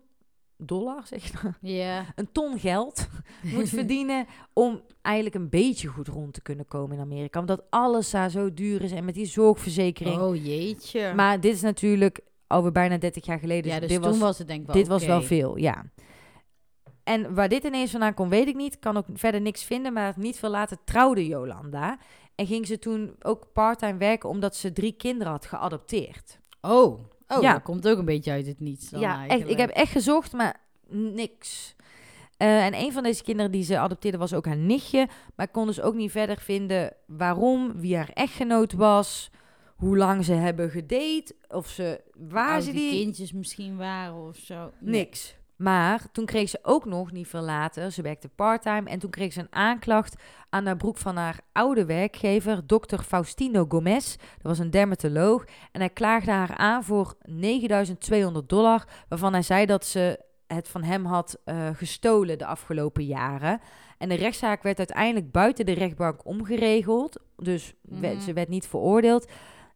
[0.57, 1.43] dollar, zeg?
[1.61, 2.05] Ja.
[2.15, 3.07] een ton geld
[3.55, 7.39] moet verdienen om eigenlijk een beetje goed rond te kunnen komen in Amerika.
[7.39, 10.19] Omdat alles daar zo duur is en met die zorgverzekering.
[10.19, 11.13] Oh jeetje.
[11.15, 13.71] Maar dit is natuurlijk alweer bijna 30 jaar geleden.
[13.71, 15.85] ja, dus dit toen was was, het denk ik wel dit was wel veel, ja.
[17.03, 18.79] En waar dit ineens vandaan komt, weet ik niet.
[18.79, 19.93] Kan ook verder niks vinden.
[19.93, 21.97] Maar niet veel later trouwde Jolanda.
[22.35, 26.39] En ging ze toen ook parttime werken omdat ze drie kinderen had geadopteerd.
[26.61, 27.53] Oh, oh Ja.
[27.53, 29.49] dat komt ook een beetje uit het niets dan ja, echt.
[29.49, 30.55] Ik heb echt gezocht, maar
[30.89, 31.75] niks.
[32.37, 35.07] Eh, en een van deze kinderen die ze adopteerde was ook haar nichtje.
[35.35, 39.29] Maar ik kon dus ook niet verder vinden waarom, wie haar echtgenoot was,
[39.75, 44.37] hoe lang ze hebben gedate, of ze, waar Oud ze die kindjes misschien waren of
[44.37, 44.71] zo.
[44.79, 45.35] Niks.
[45.57, 48.89] Maar toen kreeg ze ook nog, niet veel later, ze werkte parttime.
[48.89, 50.15] En toen kreeg ze een aanklacht
[50.49, 54.15] aan haar broek van haar oude werkgever, dokter Faustino Gomez.
[54.15, 55.45] Dat was een dermatoloog.
[55.71, 58.87] En hij klaagde haar aan voor 9200 dollar.
[59.07, 63.59] Waarvan hij zei dat ze het van hem had eh, gestolen de afgelopen jaren.
[63.97, 67.19] En de rechtszaak werd uiteindelijk buiten de rechtbank omgeregeld.
[67.35, 68.23] Dus werd- Mhm.
[68.23, 69.31] ze werd niet veroordeeld.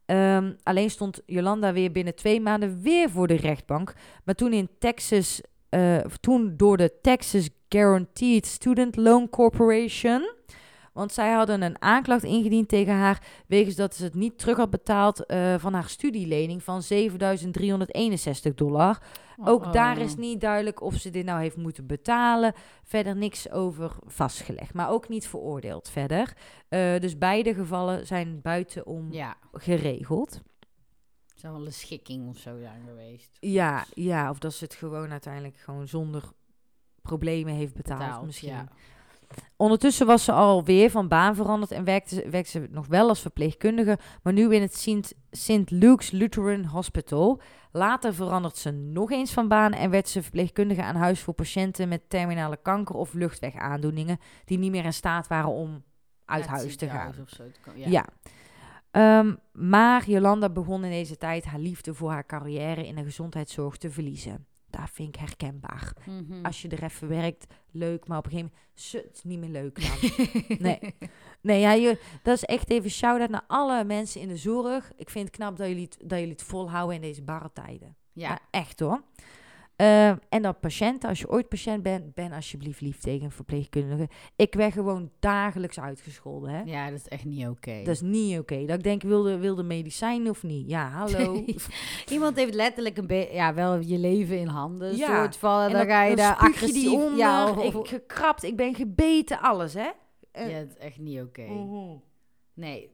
[0.06, 3.94] Ehm, alleen stond Jolanda weer binnen twee maanden weer voor de rechtbank.
[4.24, 5.40] Maar toen in Texas,
[5.72, 10.30] eh, toen door de Texas Guaranteed Student Loan Corporation.
[10.92, 13.22] Want zij hadden een aanklacht ingediend tegen haar.
[13.46, 19.02] wegens dat ze het niet terug had betaald eh, van haar studielening van 7361 dollar.
[19.44, 20.02] Ook Oh, daar oh.
[20.02, 22.52] is niet duidelijk of ze dit nou heeft moeten betalen.
[22.82, 26.32] Verder niks over vastgelegd, maar ook niet veroordeeld verder.
[26.68, 30.40] Eh, dus beide gevallen zijn buitenom Ja, geregeld.
[31.42, 33.36] Zou wel een schikking of zo zijn geweest.
[33.40, 36.22] Ja, ja, of dat ze het gewoon uiteindelijk gewoon zonder
[37.02, 38.48] problemen heeft betaald, Betaald, misschien.
[38.48, 38.68] ja.
[39.56, 43.98] Ondertussen was ze alweer van baan veranderd en werkte, werkte ze nog wel als verpleegkundige,
[44.22, 45.70] maar nu in het Sint, St.
[45.70, 47.40] Luke's Lutheran Hospital.
[47.72, 51.88] Later verandert ze nog eens van baan en werd ze verpleegkundige aan huis voor patiënten
[51.88, 55.82] met terminale kanker of luchtwegaandoeningen die niet meer in staat waren om
[56.24, 57.14] uit huis te gaan.
[57.22, 57.44] Of zo.
[57.74, 57.88] Ja.
[57.88, 58.06] Ja.
[58.92, 63.76] Ehm, maar Jolanda begon in deze tijd haar liefde voor haar carrière in de gezondheidszorg
[63.76, 64.46] te verliezen.
[64.70, 65.92] Daar vind ik herkenbaar.
[66.06, 66.44] Mhm.
[66.44, 69.80] Als je er even werkt, leuk, maar op een gegeven moment, is niet meer leuk
[69.80, 70.10] dan.
[70.66, 70.94] Nee.
[71.40, 74.92] Nee, ja, je, dat is echt even shout-out naar alle mensen in de zorg.
[74.96, 77.96] Ik vind het knap dat jullie het, dat jullie het volhouden in deze barre tijden.
[78.12, 78.28] Ja.
[78.28, 79.02] Ja, echt hoor.
[79.82, 84.08] Eh, en dat patiënten, als je ooit patiënt bent, ben alsjeblieft lief tegen een verpleegkundige.
[84.36, 86.50] Ik werd gewoon dagelijks uitgescholden.
[86.50, 86.60] Hè?
[86.62, 87.78] Ja, dat is echt niet oké.
[87.84, 88.64] Dat is niet oké.
[88.66, 90.68] Dat ik denk, wilde, wilde medicijn of niet?
[90.68, 91.44] Ja, hallo.
[92.10, 94.96] Iemand heeft letterlijk een beetje, ja, wel je leven in handen.
[94.96, 96.92] Ja, soort van, En dan ga je daar je agressief...
[96.92, 99.90] onder, ja, of- ik gekrapt, ik ben gebeten, alles, hè?
[100.32, 101.42] Eh, ja, dat is echt niet oké.
[101.42, 101.96] mhm.
[102.54, 102.90] Nee.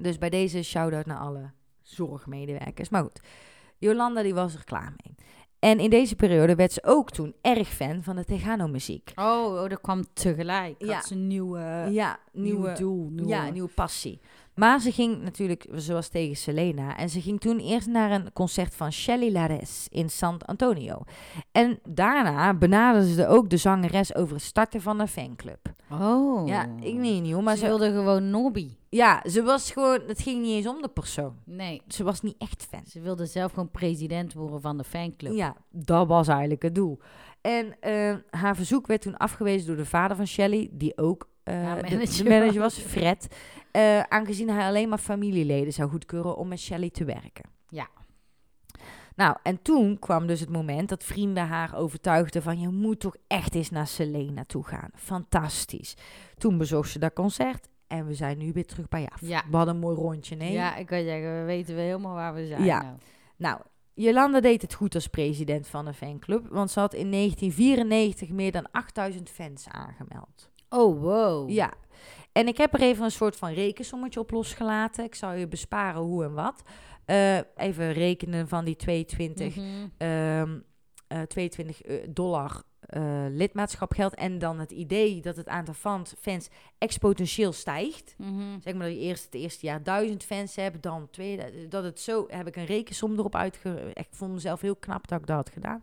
[0.00, 1.50] Dus bij deze shout-out naar alle
[1.82, 2.88] zorgmedewerkers.
[2.88, 3.20] Maar goed,
[3.78, 5.14] Jolanda die was er klaar mee.
[5.60, 9.12] En in deze periode werd ze ook toen erg fan van de Tegano-muziek.
[9.14, 10.74] Oh, oh, dat kwam tegelijk.
[10.78, 10.94] Ja.
[10.94, 13.08] Dat is een nieuwe, ja, nieuwe nieuwe, doel.
[13.10, 14.20] Nieuwe, ja, een nieuwe passie.
[14.54, 18.74] Maar ze ging natuurlijk, zoals tegen Selena, en ze ging toen eerst naar een concert
[18.74, 21.02] van Shelly Lares in San Antonio.
[21.52, 25.74] En daarna benaderde ze ook de zangeres over het starten van een fanclub.
[25.90, 26.48] Oh.
[26.48, 28.70] Ja, ik weet niet hoor, maar Maar ze, ze wilde gewoon Nobby.
[28.92, 31.36] Ja, ze was gewoon, het ging niet eens om de persoon.
[31.44, 31.82] Nee.
[31.88, 32.82] Ze was niet echt fan.
[32.86, 35.32] Ze wilde zelf gewoon president worden van de fanclub.
[35.32, 36.98] Ja, dat was eigenlijk het doel.
[37.40, 41.62] En eh, haar verzoek werd toen afgewezen door de vader van Shelley, die ook eh,
[41.62, 42.78] Ja, de- manager de, manager was.
[42.78, 43.34] Fred.
[43.70, 47.44] eh, aangezien hij alleen maar familieleden zou goedkeuren om met Shelley te werken.
[47.68, 47.88] Ja.
[49.16, 52.60] Nou, en toen kwam dus het moment dat vrienden haar overtuigden van...
[52.60, 54.90] je moet toch echt eens naar Selena toe gaan.
[54.94, 55.94] Fantastisch.
[56.38, 59.20] Toen bezocht ze dat concert en we zijn nu weer terug bij af.
[59.20, 59.42] Ja.
[59.50, 60.52] We hadden een mooi rondje, nee?
[60.52, 62.64] Ja, ik kan zeggen, we weten wel helemaal waar we zijn.
[62.64, 62.82] Ja.
[62.82, 62.94] nou.
[63.36, 63.60] Nou,
[63.94, 68.52] Jolanda deed het goed als president van de fanclub, want ze had in 1994 meer
[68.52, 70.50] dan 8000 fans aangemeld.
[70.68, 71.50] Oh, wow.
[71.50, 71.72] Ja,
[72.32, 75.04] en ik heb er even een soort van rekensommetje op losgelaten.
[75.04, 76.62] Ik zal je besparen hoe en wat.
[77.04, 79.64] Eh, even rekenen van die 22, Mhm.
[79.96, 80.58] ehm,
[81.10, 84.14] eh, 22 eh, dollar eh, lidmaatschap geld.
[84.14, 88.14] En dan het idee dat het aantal fans, fans exponentieel stijgt.
[88.18, 88.60] Mhm.
[88.60, 91.68] Zeg maar dat je eerst het eerste jaar duizend fans hebt, dan twee.
[91.68, 93.90] Dat het zo heb ik een rekensom erop uitge.
[93.94, 95.82] Ik vond mezelf heel knap dat ik dat had gedaan.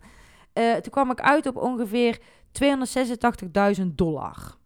[0.53, 2.19] Eh, toen kwam ik uit op ongeveer
[2.51, 4.57] 286.000 dollar.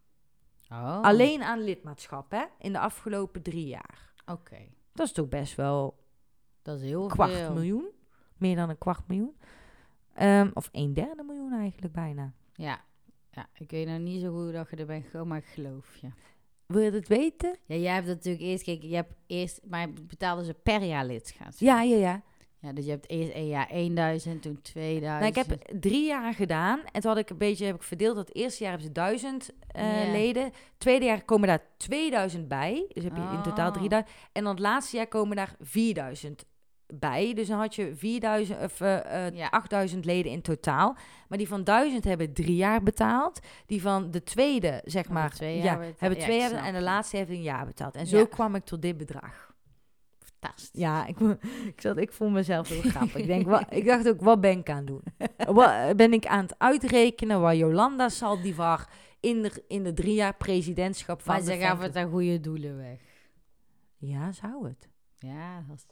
[0.70, 1.02] Oh.
[1.02, 2.44] Alleen aan lidmaatschap, hè?
[2.60, 4.14] In de afgelopen drie jaar.
[4.26, 4.58] Oké.
[4.94, 5.98] Dat is toch best wel
[6.62, 7.54] Dat is heel kwart veel.
[7.54, 7.90] miljoen.
[8.38, 9.36] Meer dan een kwart miljoen.
[10.22, 12.34] Ehm, of een derde miljoen eigenlijk bijna.
[12.54, 12.82] Ja.
[13.32, 15.96] ja, ik weet nou niet zo goed dat je er bent gekomen, maar ik geloof
[16.02, 16.08] je.
[16.66, 17.56] Wil je het weten?
[17.66, 21.52] Ja, jij hebt natuurlijk eerst, kijk, je hebt eerst, maar betaalden ze per jaar lidmaatschap.
[21.58, 22.22] Ja, ja, ja.
[22.60, 25.04] Ja, dus je hebt eerst een jaar 1000, toen 2000.
[25.04, 26.80] Nou, ik heb drie jaar gedaan.
[26.92, 28.16] En toen had ik een beetje heb ik verdeeld.
[28.16, 30.12] Dat eerste jaar hebben ze duizend eh, Ja.
[30.12, 30.52] leden.
[30.78, 32.86] Tweede jaar komen daar 2000 bij.
[32.94, 33.74] Dus heb je in totaal Oh.
[33.74, 34.16] 3000.
[34.32, 36.46] En dan het laatste jaar komen daar 4000
[36.94, 37.34] bij.
[37.34, 39.50] Dus dan had je 4000 of eh, eh, Ja.
[39.50, 40.96] 8000 leden in totaal.
[41.28, 43.40] Maar die van 1000 hebben drie jaar betaald.
[43.66, 46.00] Die van de tweede, zeg maar, twee ja, betaald.
[46.00, 47.96] hebben twee jaar en de laatste heeft een jaar betaald.
[47.96, 49.54] En zo kwam ik tot dit bedrag.
[50.20, 50.82] Fantastisch.
[50.82, 51.20] Ja, ik,
[51.74, 53.16] ik, zat, ik vond mezelf heel grappig.
[53.16, 55.04] ik, denk, wat, ik dacht ook, wat ben ik aan het doen?
[55.38, 60.36] Wat ben ik aan het uitrekenen waar Jolanda Saldivar in de, in de drie jaar
[60.36, 63.00] presidentschap van Maar ze gaven het aan goede doelen weg.
[63.98, 64.90] Ja, zou het.
[65.18, 65.86] Ja, dat.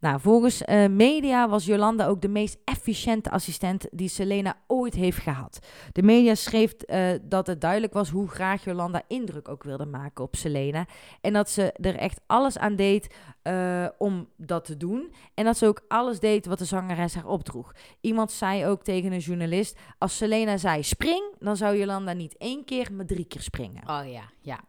[0.00, 5.18] Nou, volgens eh, media was Jolanda ook de meest efficiënte assistent die Selena ooit heeft
[5.18, 5.58] gehad.
[5.92, 10.24] De media schreef eh, dat het duidelijk was hoe graag Jolanda indruk ook wilde maken
[10.24, 10.86] op Selena.
[11.20, 15.12] En dat ze er echt alles aan deed eh, om dat te doen.
[15.34, 17.72] En dat ze ook alles deed wat de zangeres haar opdroeg.
[18.00, 22.64] Iemand zei ook tegen een journalist, als Selena zei spring, dan zou Jolanda niet één
[22.64, 23.82] keer, maar drie keer springen.
[23.88, 24.60] Oh ja, ja.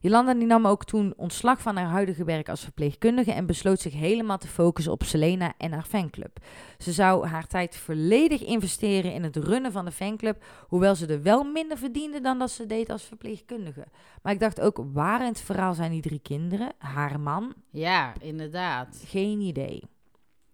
[0.00, 3.92] Jolanda die nam ook toen ontslag van haar huidige werk als verpleegkundige en besloot zich
[3.92, 6.38] helemaal te focussen op Selena en haar fanclub.
[6.78, 11.22] Ze zou haar tijd volledig investeren in het runnen van de fanclub, hoewel ze er
[11.22, 13.84] wel minder verdiende dan dat ze deed als verpleegkundige.
[14.22, 16.72] Maar ik dacht ook, waar in het verhaal zijn die drie kinderen?
[16.78, 17.54] Haar man?
[17.70, 19.02] Ja, inderdaad.
[19.06, 19.82] Geen idee.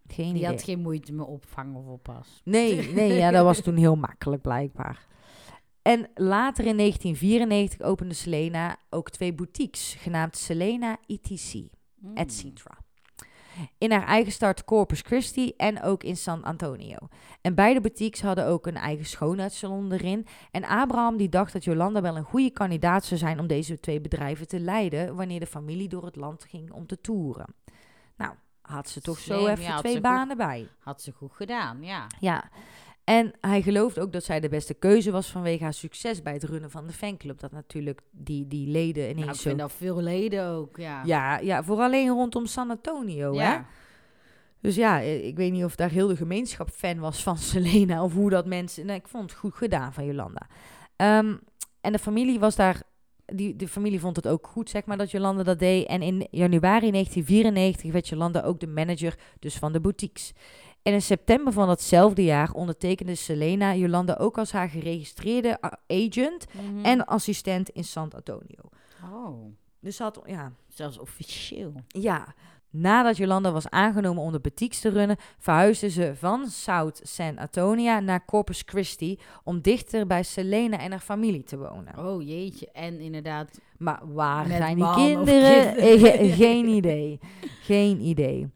[0.06, 0.46] Geen Die idee.
[0.50, 2.40] had geen moeite met opvangen of oppas.
[2.44, 5.06] Nee, nee, ja, dat was toen heel makkelijk blijkbaar.
[5.84, 11.54] En later in 1994 opende Selena ook twee boutiques, genaamd Selena ETC,
[11.98, 12.16] Mm.
[12.16, 12.44] etc.
[13.78, 16.96] In haar eigen stad Corpus Christi en ook in San Antonio.
[17.40, 20.26] En beide boutiques hadden ook een eigen schoonheidssalon erin.
[20.50, 24.00] En Abraham die dacht dat Jolanda wel een goede kandidaat zou zijn om deze twee
[24.00, 27.54] bedrijven te leiden wanneer de familie door het land ging om te toeren.
[28.16, 30.68] Nou, had ze toch zo even ja, twee goed- banen bij.
[30.78, 32.06] Had ze goed gedaan, ja.
[32.20, 32.50] Ja,
[33.04, 36.44] en hij gelooft ook dat zij de beste keuze was vanwege haar succes bij het
[36.44, 37.40] runnen van de fanclub.
[37.40, 39.48] Dat natuurlijk die, die leden ineens Nou, ik zo...
[39.48, 41.02] vind dat veel leden ook, ja.
[41.04, 43.58] Ja, ja, vooral alleen rondom San Antonio, hè?
[44.60, 48.02] Dus ja, eh, ik weet niet of daar heel de gemeenschap fan was van Selena...
[48.02, 48.86] of hoe dat mensen...
[48.86, 50.46] Nee, ik vond het goed gedaan van Jolanda.
[50.96, 51.34] Ehm,
[51.80, 52.82] en de familie was daar...
[53.26, 55.86] Die, de familie vond het ook goed, zeg maar, dat Jolanda dat deed.
[55.86, 60.32] En in januari 1994 werd Jolanda ook de manager dus van de boutiques.
[60.84, 66.46] En in september van datzelfde jaar ondertekende Selena Jolanda ook als haar geregistreerde a- agent
[66.52, 66.84] Mhm.
[66.84, 68.62] en assistent in San Antonio.
[69.12, 69.44] Oh,
[69.80, 71.72] Dus ze had, ja, zelfs officieel.
[71.88, 72.34] ja.
[72.70, 78.00] Nadat Jolanda was aangenomen om de boutiques te runnen, verhuisde ze van South San Antonio
[78.00, 81.98] naar Corpus Christi om dichter bij Selena en haar familie te wonen.
[81.98, 82.68] Oh jeetje.
[82.72, 85.74] En inderdaad, Maar waar zijn die kinderen?
[85.74, 85.98] kinderen.
[85.98, 87.18] Ge- Geen idee.
[87.62, 88.48] Geen idee.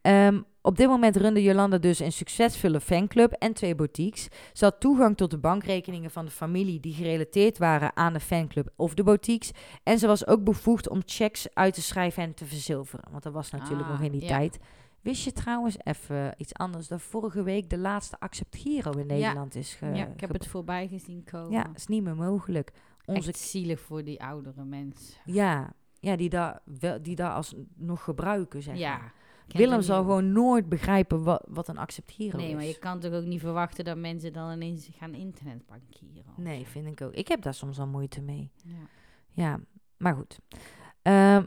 [0.00, 4.28] Ehm, op dit moment runde Jolanda dus een succesvolle fanclub en twee boutiques.
[4.52, 8.68] Ze had toegang tot de bankrekeningen van de familie die gerelateerd waren aan de fanclub
[8.76, 9.50] of de boutiques.
[9.82, 13.04] En ze was ook bevoegd om checks uit te schrijven en te verzilveren.
[13.10, 14.28] Want dat was natuurlijk Ah, nog in die ja.
[14.28, 14.58] tijd.
[15.00, 16.88] Wist je trouwens even iets anders?
[16.88, 20.46] Dat vorige week de laatste Accept Giro in Nederland is ge- ja, ik heb het
[20.46, 21.50] voorbij gezien komen.
[21.50, 22.70] Ja, is niet meer mogelijk.
[23.04, 25.14] Onze Echt zielig voor die oudere mensen.
[25.24, 26.60] ja, ja die daar
[27.02, 28.96] die daar als nog gebruiken, zeg Ja.
[28.96, 29.14] maar.
[29.48, 32.54] Willem zal gewoon nooit begrijpen wat, wat een accept hero Nee, is.
[32.54, 36.32] maar je kan toch ook niet verwachten dat mensen dan ineens gaan internetbankieren?
[36.36, 37.12] Nee, vind ik ook.
[37.12, 38.50] Ik heb daar soms al moeite mee.
[38.64, 38.74] Ja.
[39.30, 39.60] Ja,
[39.96, 40.38] maar goed.
[41.02, 41.44] Ehm,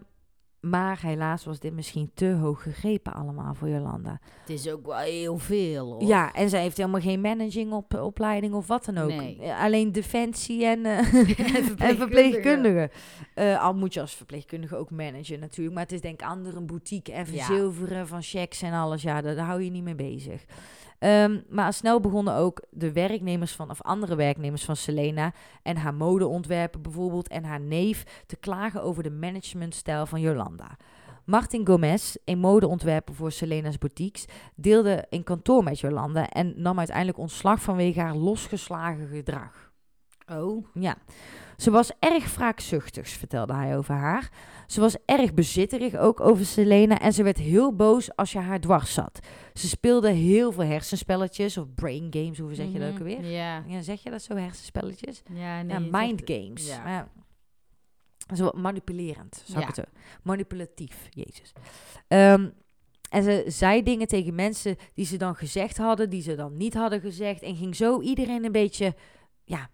[0.60, 4.20] maar helaas was dit misschien te hoog gegrepen allemaal voor Jolanda.
[4.40, 6.04] Het is ook wel heel veel, hoor.
[6.04, 9.10] Ja, en zij heeft helemaal geen managing op, opleiding of wat dan ook.
[9.10, 9.38] Nee.
[9.42, 11.84] Eh, Alleen defensie en, eh, verpleegkundige.
[11.86, 12.90] en verpleegkundige.
[13.34, 15.76] Eh, al moet je als verpleegkundige ook managen natuurlijk.
[15.76, 17.44] Maar het is denk ik ander een boutique en Ja.
[17.46, 19.02] verzilveren van checks en alles.
[19.02, 20.46] Ja, daar, daar hou je niet mee bezig.
[21.00, 25.34] Ehm, maar snel begonnen ook de werknemers van, of andere werknemers van Selena
[25.64, 30.78] en haar modeontwerpen bijvoorbeeld en haar neef te klagen over de managementstijl van Jolanda.
[31.26, 34.26] Martin Gomez, een modeontwerper voor Selena's boutiques,
[34.56, 39.67] deelde een kantoor met Jolanda en nam uiteindelijk ontslag vanwege haar losgeslagen gedrag.
[40.32, 40.96] Oh, Ja,
[41.58, 44.30] ze was erg wraakzuchtig, vertelde hij over haar.
[44.68, 48.60] Ze was erg bezitterig ook over Selena en ze werd heel boos als je haar
[48.60, 49.20] dwars zat.
[49.54, 53.02] Ze speelde heel veel hersenspelletjes of brain games, hoe zeg je dat ook Mhm.
[53.04, 53.26] alweer?
[53.32, 53.64] Ja.
[53.68, 55.22] Ja, zeg je dat zo, hersenspelletjes?
[55.34, 56.68] Ja, nee, ja, het mind games.
[56.68, 56.90] Ja.
[56.90, 57.08] Ja.
[58.36, 59.88] Zo manipulerend, zou ik het.
[60.24, 61.54] Manipulatief, jezus.
[62.08, 62.50] Ehm,
[63.10, 66.74] en ze zei dingen tegen mensen die ze dan gezegd hadden, die ze dan niet
[66.74, 67.42] hadden gezegd.
[67.42, 68.96] En ging zo iedereen een beetje,
[69.44, 69.70] ja,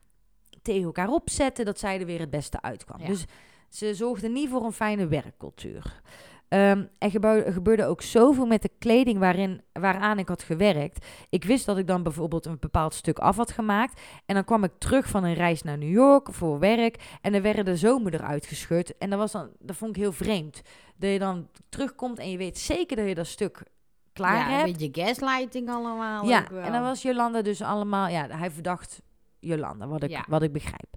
[0.63, 3.01] tegen elkaar opzetten, dat zij er weer het beste uitkwam.
[3.01, 3.07] Ja.
[3.07, 3.25] Dus
[3.69, 6.01] ze zorgde niet voor een fijne werkcultuur.
[6.47, 11.05] Ehm er gebeurde, gebeurde ook zoveel met de kleding waarin, waaraan ik had gewerkt.
[11.29, 14.01] Ik wist dat ik dan bijvoorbeeld een bepaald stuk af had gemaakt.
[14.25, 17.17] En dan kwam ik terug van een reis naar New York voor werk.
[17.21, 18.97] En er werden de zomer eruit geschud.
[18.97, 20.61] En dat, was dan, dat vond ik heel vreemd.
[20.95, 23.63] Dat je dan terugkomt en je weet zeker dat je dat stuk
[24.13, 24.67] klaar ja, hebt.
[24.67, 26.27] een beetje gaslighting allemaal.
[26.27, 28.07] Ja, en dan was Jolanda dus allemaal...
[28.07, 29.01] Ja, hij verdacht
[29.43, 30.25] Jolanda, wat ik, Ja.
[30.29, 30.95] wat ik begrijp.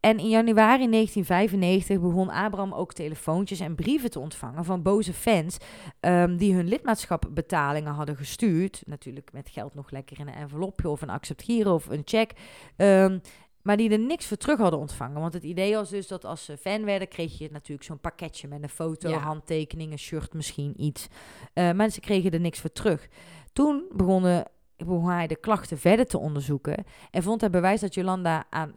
[0.00, 5.56] En in januari 1995 begon Abraham ook telefoontjes en brieven te ontvangen van boze fans
[6.00, 8.82] ehm, die hun lidmaatschapbetalingen hadden gestuurd.
[8.86, 12.32] Natuurlijk met geld nog lekker in een envelopje of een accept giro of een check.
[12.76, 13.18] Ehm,
[13.62, 15.20] maar die er niks voor terug hadden ontvangen.
[15.20, 18.48] Want het idee was dus dat als ze fan werden, kreeg je natuurlijk zo'n pakketje
[18.48, 19.18] met een foto, Ja.
[19.18, 21.08] handtekeningen, shirt misschien iets.
[21.52, 23.08] Eh maar ze kregen er niks voor terug.
[23.52, 24.44] Toen begonnen,
[24.84, 28.72] begon hij de klachten verder te onderzoeken en vond hij bewijs dat Jolanda aan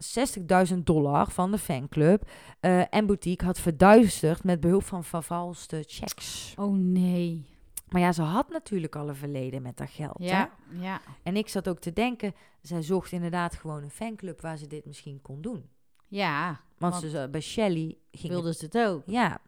[0.70, 2.30] 60.000 dollar van de fanclub
[2.60, 6.54] eh, en boutique had verduisterd met behulp van vervalste checks.
[6.58, 7.44] Oh nee.
[7.88, 10.18] Maar ja, ze had natuurlijk al een verleden met dat geld.
[10.18, 10.24] hè?
[10.26, 10.50] Ja,
[10.80, 11.00] ja.
[11.22, 14.84] En ik zat ook te denken, zij zocht inderdaad gewoon een fanclub waar ze dit
[14.86, 15.68] misschien kon doen.
[16.08, 19.02] Ja, Want, Want ze, bij Shelley ging wilden ze het ook.
[19.06, 19.38] ja.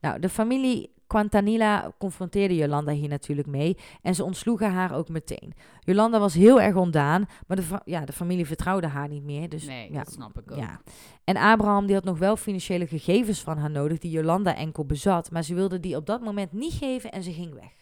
[0.00, 5.54] Nou, de familie Quantanilla confronteerde Jolanda hier natuurlijk mee en ze ontsloegen haar ook meteen.
[5.80, 9.48] Jolanda was heel erg ontdaan, maar de, ja, de familie vertrouwde haar niet meer.
[9.48, 10.58] Dus, nee, ja, dat snap ik ook.
[10.58, 10.80] ja.
[11.24, 15.30] En Abraham die had nog wel financiële gegevens van haar nodig die Jolanda enkel bezat,
[15.30, 17.72] maar ze wilde die op dat moment niet geven en ze ging weg.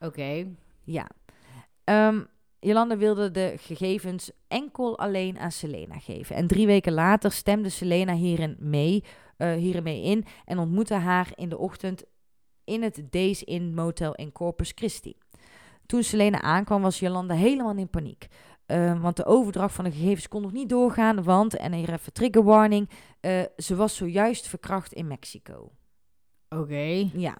[0.00, 0.46] Oké.
[0.84, 1.08] Ja.
[1.84, 2.20] Ehm,
[2.60, 6.36] Jolanda wilde de gegevens enkel alleen aan Selena geven.
[6.36, 9.04] En drie weken later stemde Selena hierin mee,
[9.36, 12.04] eh, hierin mee in en ontmoette haar in de ochtend
[12.64, 15.14] in het Days Inn Motel in Corpus Christi.
[15.86, 18.28] Toen Selena aankwam was Jolanda helemaal in paniek.
[18.66, 22.12] Ehm, want de overdracht van de gegevens kon nog niet doorgaan, want, en hier even
[22.12, 22.90] trigger warning,
[23.20, 25.72] eh, ze was zojuist verkracht in Mexico.
[26.48, 27.10] Oké.
[27.12, 27.36] Ja.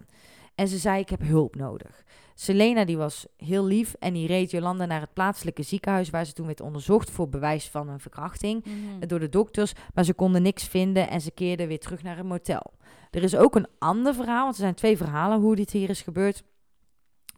[0.54, 2.04] En ze zei, ik heb hulp nodig.
[2.38, 6.10] Selena die was heel lief en die reed Jolanda naar het plaatselijke ziekenhuis...
[6.10, 9.06] waar ze toen werd onderzocht voor bewijs van een verkrachting Mhm.
[9.06, 9.72] door de dokters.
[9.94, 12.72] Maar ze konden niks vinden en ze keerden weer terug naar het motel.
[13.10, 16.02] Er is ook een ander verhaal, want er zijn twee verhalen hoe dit hier is
[16.02, 16.42] gebeurd...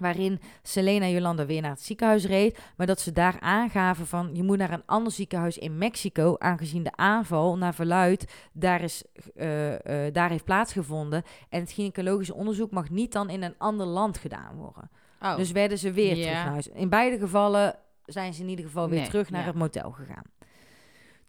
[0.01, 2.59] waarin Selena en Jolanda weer naar het ziekenhuis reed...
[2.77, 4.31] maar dat ze daar aangaven van...
[4.33, 6.37] je moet naar een ander ziekenhuis in Mexico...
[6.39, 9.03] aangezien de aanval naar verluid daar, is,
[9.35, 11.23] eh, eh, daar heeft plaatsgevonden...
[11.49, 14.91] en het gynaecologische onderzoek mag niet dan in een ander land gedaan worden.
[15.23, 15.37] Oh.
[15.37, 16.69] Dus werden ze weer terug naar huis.
[16.69, 17.75] In beide gevallen
[18.05, 19.47] zijn ze in ieder geval weer Nee, terug naar ja.
[19.47, 20.25] het motel gegaan.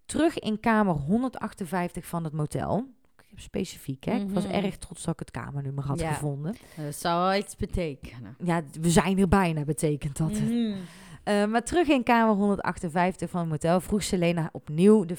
[0.05, 2.88] Terug in kamer 158 van het motel.
[3.41, 4.13] Specifiek, hè?
[4.15, 4.53] Ik was Mhm.
[4.53, 6.11] erg trots dat ik het kamernummer had Ja.
[6.13, 6.55] gevonden.
[6.77, 8.35] Dat zou iets betekenen.
[8.43, 10.31] Ja, we zijn er bijna, betekent dat.
[11.23, 15.15] Eh, maar terug in kamer 158 van het motel vroeg Selena opnieuw de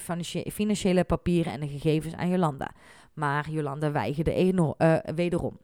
[0.51, 2.71] financiële papieren en de gegevens aan Jolanda.
[3.13, 5.57] Maar Jolanda weigerde eno- eh, wederom.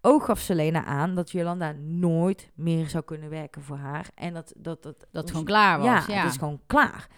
[0.00, 4.08] Ook gaf Selena aan dat Jolanda nooit meer zou kunnen werken voor haar.
[4.14, 5.86] En dat dat, dat, Dat gewoon klaar was.
[5.86, 7.08] ja, Ja, het is gewoon klaar.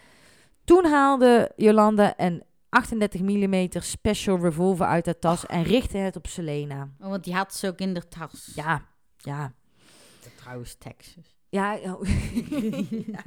[0.64, 6.26] Toen haalde Jolanda een 38 mm special revolver uit haar tas en richtte het op
[6.26, 6.88] Selena.
[7.00, 8.52] Oh, want die had ze ook in de tas.
[8.54, 8.82] Ja,
[9.16, 9.52] ja.
[10.36, 11.34] Trouwens, Texas.
[11.48, 12.00] Ja, oh.
[13.12, 13.22] Ja.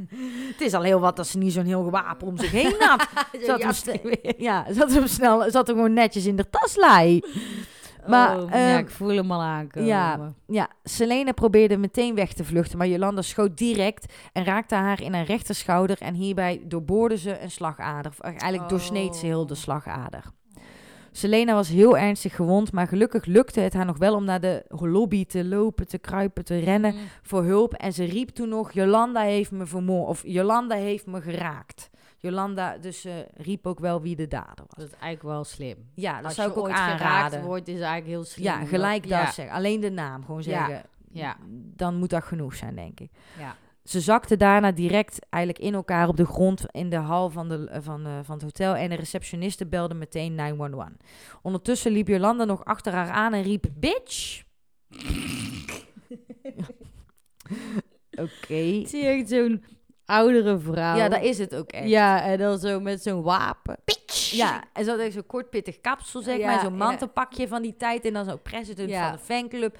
[0.52, 3.08] het is al heel wat dat ze niet zo'n heel wapen om zich heen had.
[3.46, 7.22] Zat hem, sne- ja, zat hem snel, zat hem gewoon netjes in de tas lei.
[8.10, 9.88] Maar, oh, ja, ehm, ik voel hem al aankomen.
[9.90, 10.34] ja.
[10.48, 15.14] Ja, Selena probeerde meteen weg te vluchten, maar Jolanda schoot direct en raakte haar in
[15.14, 18.12] haar rechterschouder en hierbij doorboorde ze een slagader.
[18.12, 19.60] Of Eigenlijk doorsneed ze heel de Oh.
[19.60, 20.24] slagader.
[21.12, 24.64] Selena was heel ernstig gewond, maar gelukkig lukte het haar nog wel om naar de
[24.70, 27.04] lobby te lopen, te kruipen, te rennen Mhm.
[27.22, 27.74] voor hulp.
[27.74, 31.90] En ze riep toen nog, Jolanda heeft me vermoord, of Jolanda heeft me geraakt.
[32.22, 34.76] Jolanda, dus ze riep ook wel wie de dader was.
[34.76, 35.90] Dat is eigenlijk wel slim.
[35.96, 37.44] Ja, dat Als zou ik ook aanraden.
[37.44, 38.46] wordt, is eigenlijk heel slim.
[38.46, 39.32] Ja, gelijk dat ja.
[39.32, 39.56] zeggen.
[39.56, 40.84] Alleen de naam gewoon zeggen.
[41.12, 41.38] ja.
[41.76, 43.12] Dan moet dat genoeg zijn, denk ik.
[43.38, 43.56] Ja.
[43.84, 47.68] Ze zakte daarna direct eigenlijk in elkaar op de grond in de hal van, de,
[47.70, 48.76] eh, van, eh, van het hotel.
[48.76, 50.90] En de receptioniste belde meteen 911.
[51.42, 54.44] Ondertussen liep Jolanda nog achter haar aan en riep: Bitch!
[58.12, 58.54] Oké.
[58.54, 59.64] Ik zie echt zo'n
[60.10, 60.96] oudere vrouw.
[60.96, 61.90] Ja, dat is het ook echt.
[61.90, 63.78] Ja, en dan zo met zo'n wapen.
[64.32, 66.60] Ja, en ze had zo'n kort pittig kapsel, zeg Ja, maar.
[66.60, 68.06] Zo'n mantelpakje van die tijd.
[68.06, 69.04] En dan zo'n president Ja.
[69.10, 69.78] van de fanclub.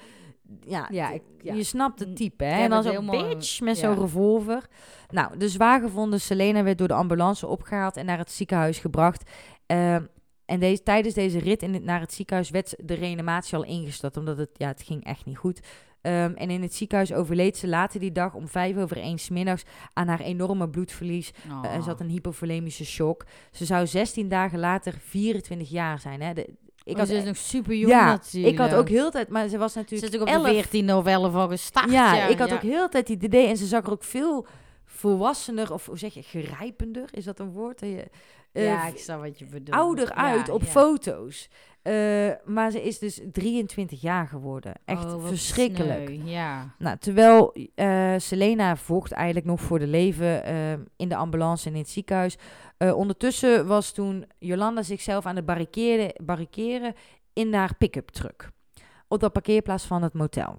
[0.66, 1.54] Ja, Ja, t- ik- ja.
[1.54, 2.62] je snapt het type, hè?
[2.62, 3.92] En dan zo'n bitch met ja.
[3.94, 4.66] zo'n revolver.
[5.10, 9.30] Nou, de zwaargevonden Selena werd door de ambulance opgehaald en naar het ziekenhuis gebracht.
[9.66, 10.02] Ehm,
[10.44, 14.16] en deze, tijdens deze rit in het, naar het ziekenhuis werd de reanimatie al ingestart,
[14.16, 15.60] omdat het, ja, het ging echt niet goed.
[16.02, 19.28] Ehm, en in het ziekenhuis overleed ze later die dag om vijf over één 's
[19.28, 21.64] middags aan haar enorme bloedverlies Oh.
[21.74, 23.24] eh, ze had een hypovolemische shock.
[23.50, 26.20] Ze zou 16 dagen later 24 jaar zijn.
[26.22, 26.34] Hè?
[26.34, 26.48] De,
[26.84, 28.52] ik was dus e- nog super jong ja, natuurlijk.
[28.52, 30.46] ik had ook heel tijd, maar ze was Ze natuurlijk zit ook op 11.
[30.46, 31.90] de 14 of 11 al gestart.
[31.90, 32.54] ja, Ja, ik had ja.
[32.54, 34.46] ook heel tijd die idee en ze zag er ook veel
[34.84, 37.82] volwassener of hoe zeg je, gerijpender, is dat een woord?
[38.52, 39.70] Eh, ja, ik snap wat je bedoelt.
[39.78, 40.68] ouder Ja, uit op ja.
[40.68, 41.48] foto's.
[41.82, 44.72] Eh, maar ze is dus 23 jaar geworden.
[44.84, 46.08] Echt Oh, verschrikkelijk.
[46.08, 46.74] sneu, Ja.
[46.78, 50.44] Nou, terwijl eh, Selena vocht eigenlijk nog voor de leven
[50.96, 52.36] in de ambulance en in het ziekenhuis.
[52.78, 55.46] Ondertussen was toen Jolanda zichzelf aan het
[56.24, 56.94] barriceren
[57.32, 58.50] in haar pick-up truck.
[59.08, 60.58] Op de parkeerplaats van het motel.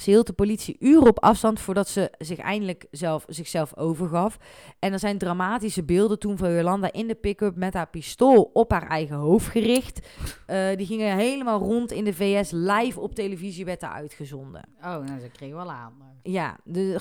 [0.00, 4.36] Ze hield de politie uren op afstand voordat ze zich eindelijk zelf, zichzelf overgaf.
[4.78, 8.70] En er zijn dramatische beelden toen van Jolanda in de pick-up met haar pistool op
[8.70, 10.00] haar eigen hoofd gericht.
[10.46, 12.50] Eh, die gingen helemaal rond in de VS.
[12.50, 14.68] Live op televisie werd daar uitgezonden.
[14.78, 15.92] Oh, nou, ze kreeg wel aan.
[16.22, 17.00] Ja, de,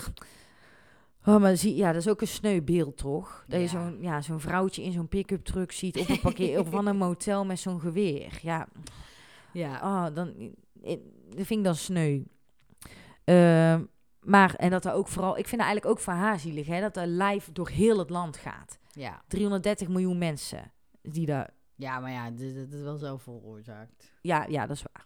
[1.25, 3.45] oh, maar zie, ja, dat is ook een sneu beeld, toch?
[3.47, 6.69] Dat je zo'n ja, zo'n vrouwtje in zo'n pick-up truck ziet op een parkeer of
[6.69, 8.39] van een motel met zo'n geweer.
[8.41, 8.67] Ja,
[9.53, 9.79] Ja.
[9.83, 10.33] oh, dan,
[10.83, 10.97] eh,
[11.29, 12.21] dat vind ik dan sneu.
[13.23, 13.83] Ehm,
[14.19, 16.81] maar, en dat er ook vooral, ik vind het eigenlijk ook voor haar zielig, hè,
[16.81, 18.79] dat er live door heel het land gaat.
[18.91, 19.21] Ja.
[19.27, 20.71] 330 miljoen mensen
[21.01, 24.11] die daar ja, maar ja, dit is wel zo veroorzaakt.
[24.21, 25.05] Ja, ja, dat is waar.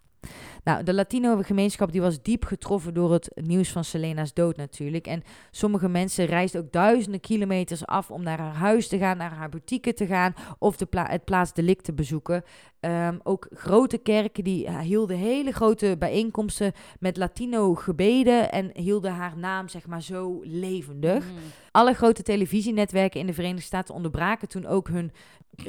[0.63, 5.07] Nou, de Latino-gemeenschap die was diep getroffen door het nieuws van Selena's dood natuurlijk.
[5.07, 9.33] En sommige mensen reisden ook duizenden kilometers af om naar haar huis te gaan, naar
[9.33, 12.43] haar boutique te gaan of de pla het plaatsdelict te bezoeken.
[12.79, 19.67] Ehm, ook grote kerken die hielden hele grote bijeenkomsten met Latino-gebeden en hielden haar naam
[19.67, 21.23] zeg maar zo levendig.
[21.23, 21.33] Mhm.
[21.71, 25.11] Alle grote televisienetwerken in de Verenigde Staten onderbraken toen ook hun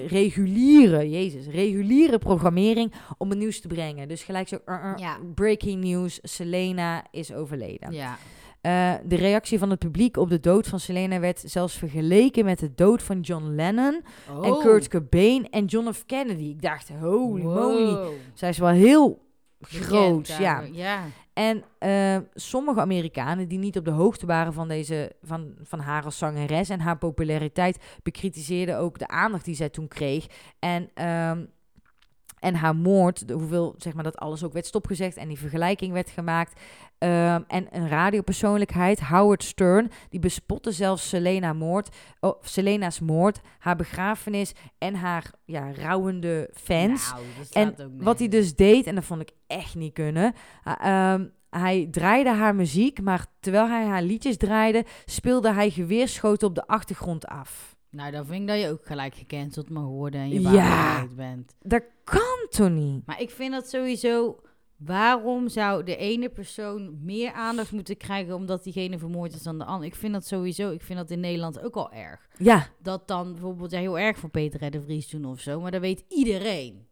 [0.06, 4.08] reguliere, jezus, reguliere programmering om het nieuws te brengen.
[4.08, 5.18] Dus gelijk zo, uh, uh, Ja.
[5.34, 7.92] breaking news, Selena is overleden.
[7.92, 8.18] Ja.
[8.60, 12.58] Eh, de reactie van het publiek op de dood van Selena werd zelfs vergeleken met
[12.58, 14.02] de dood van John Lennon
[14.42, 14.60] en Oh.
[14.60, 16.06] Kurt Cobain en John F.
[16.06, 16.44] Kennedy.
[16.44, 19.26] Ik dacht, holy moly, zij is wel heel
[19.60, 20.26] groot.
[20.26, 20.62] Ja.
[20.72, 21.00] Ja.
[21.32, 26.04] En eh, sommige Amerikanen die niet op de hoogte waren van, deze, van, van haar
[26.04, 30.26] als zangeres en haar populariteit, bekritiseerden ook de aandacht die zij toen kreeg.
[30.58, 31.44] En, ehm,
[32.40, 35.92] en haar moord, de, hoeveel zeg maar dat alles ook werd stopgezegd en die vergelijking
[35.92, 36.60] werd gemaakt.
[36.98, 43.76] Ehm, en een radiopersoonlijkheid, Howard Stern, die bespotte zelfs Selena moord, oh, Selena's moord, haar
[43.76, 47.10] begrafenis en haar ja, rouwende fans.
[47.10, 50.34] Nou, En wat hij dus deed, en dat vond ik echt niet kunnen.
[50.64, 56.54] ehm, hij draaide haar muziek, maar terwijl hij haar liedjes draaide, speelde hij geweerschoten op
[56.54, 57.76] de achtergrond af.
[57.90, 60.50] Nou, dan vind ik dat je ook gelijk gecanceld mag worden en je Ja.
[60.52, 61.54] baan kwijt bent.
[61.62, 63.06] Dat kan toch niet?
[63.06, 64.36] Maar ik vind dat sowieso...
[64.78, 69.64] Waarom zou de ene persoon meer aandacht moeten krijgen omdat diegene vermoord is dan de
[69.64, 69.86] ander?
[69.86, 72.28] Ik vind dat sowieso, ik vind dat in Nederland ook al erg.
[72.36, 72.66] Ja.
[72.82, 74.70] Dat dan bijvoorbeeld ja, heel erg voor Peter R.
[74.70, 76.86] de Vries doen of zo, maar dat weet iedereen.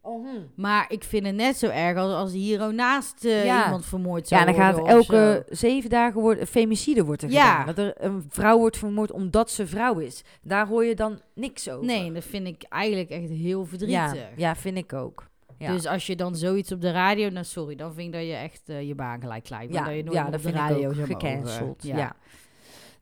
[0.56, 3.64] Maar ik vind het net zo erg als, als hier ook naast eh, Ja.
[3.64, 5.54] iemand vermoord zou Ja, dan gaat worden elke zo.
[5.54, 7.50] zeven dagen wordt een femicide wordt er Ja.
[7.60, 7.74] gedaan.
[7.74, 10.22] Dat er een vrouw wordt vermoord omdat ze vrouw is.
[10.42, 11.86] Daar hoor je dan niks over.
[11.86, 14.28] Nee, dat vind ik eigenlijk echt heel ja, verdrietig.
[14.36, 15.26] ja, vind ik ook.
[15.58, 15.72] Ja.
[15.72, 18.34] Dus als je dan zoiets op de radio, nou sorry, dan vind ik dat je
[18.34, 19.72] echt eh, je baan gelijk kwijt.
[19.72, 21.82] ja, dat je nooit ja dat de ik radio ook gecanceld.
[21.82, 21.96] Ja.
[21.96, 22.16] Ja.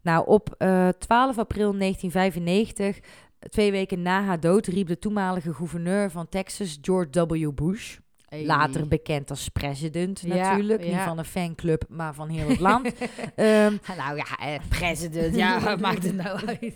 [0.02, 2.98] Nou, op eh 12 april 1995,
[3.38, 7.54] twee weken na haar dood, riep de toenmalige gouverneur van Texas, George W.
[7.54, 7.98] Bush,
[8.34, 8.46] Hey.
[8.46, 12.92] later bekend als president Ja, natuurlijk, niet van een fanclub, maar van heel het land.
[13.34, 16.74] Ehm, Nou ja, eh, president, ja, maakt het nou uit?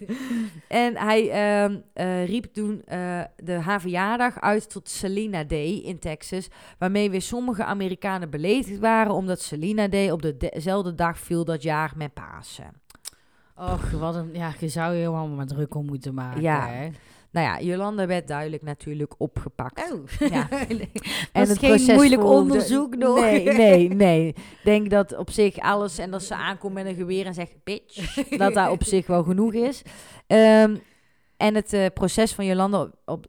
[0.69, 5.99] En hij ehm, eh, riep toen eh, de haar verjaardag uit tot Selena Day in
[5.99, 6.49] Texas.
[6.79, 9.13] Waarmee weer sommige Amerikanen beledigd waren.
[9.13, 12.73] Omdat Selena Day op de- dezelfde dag viel dat jaar met Pasen.
[13.57, 16.43] Och, wat een, ja, je zou je helemaal maar druk om moeten maken.
[16.43, 16.69] Ja.
[16.69, 16.89] Hè?
[17.39, 19.93] Nou ja, Jolanda werd duidelijk natuurlijk opgepakt.
[19.93, 20.49] Oh, Ja.
[21.33, 23.21] en het geen proces moeilijk onderzoek nog.
[23.21, 24.35] Nee, nee,
[24.65, 25.99] denk dat op zich alles...
[25.99, 27.53] En dat ze aankomt met een geweer en zegt...
[27.65, 28.15] Bitch.
[28.39, 29.83] dat daar op zich wel genoeg is.
[30.27, 30.77] Ehm,
[31.37, 33.27] en het eh, proces van Jolanda op, op...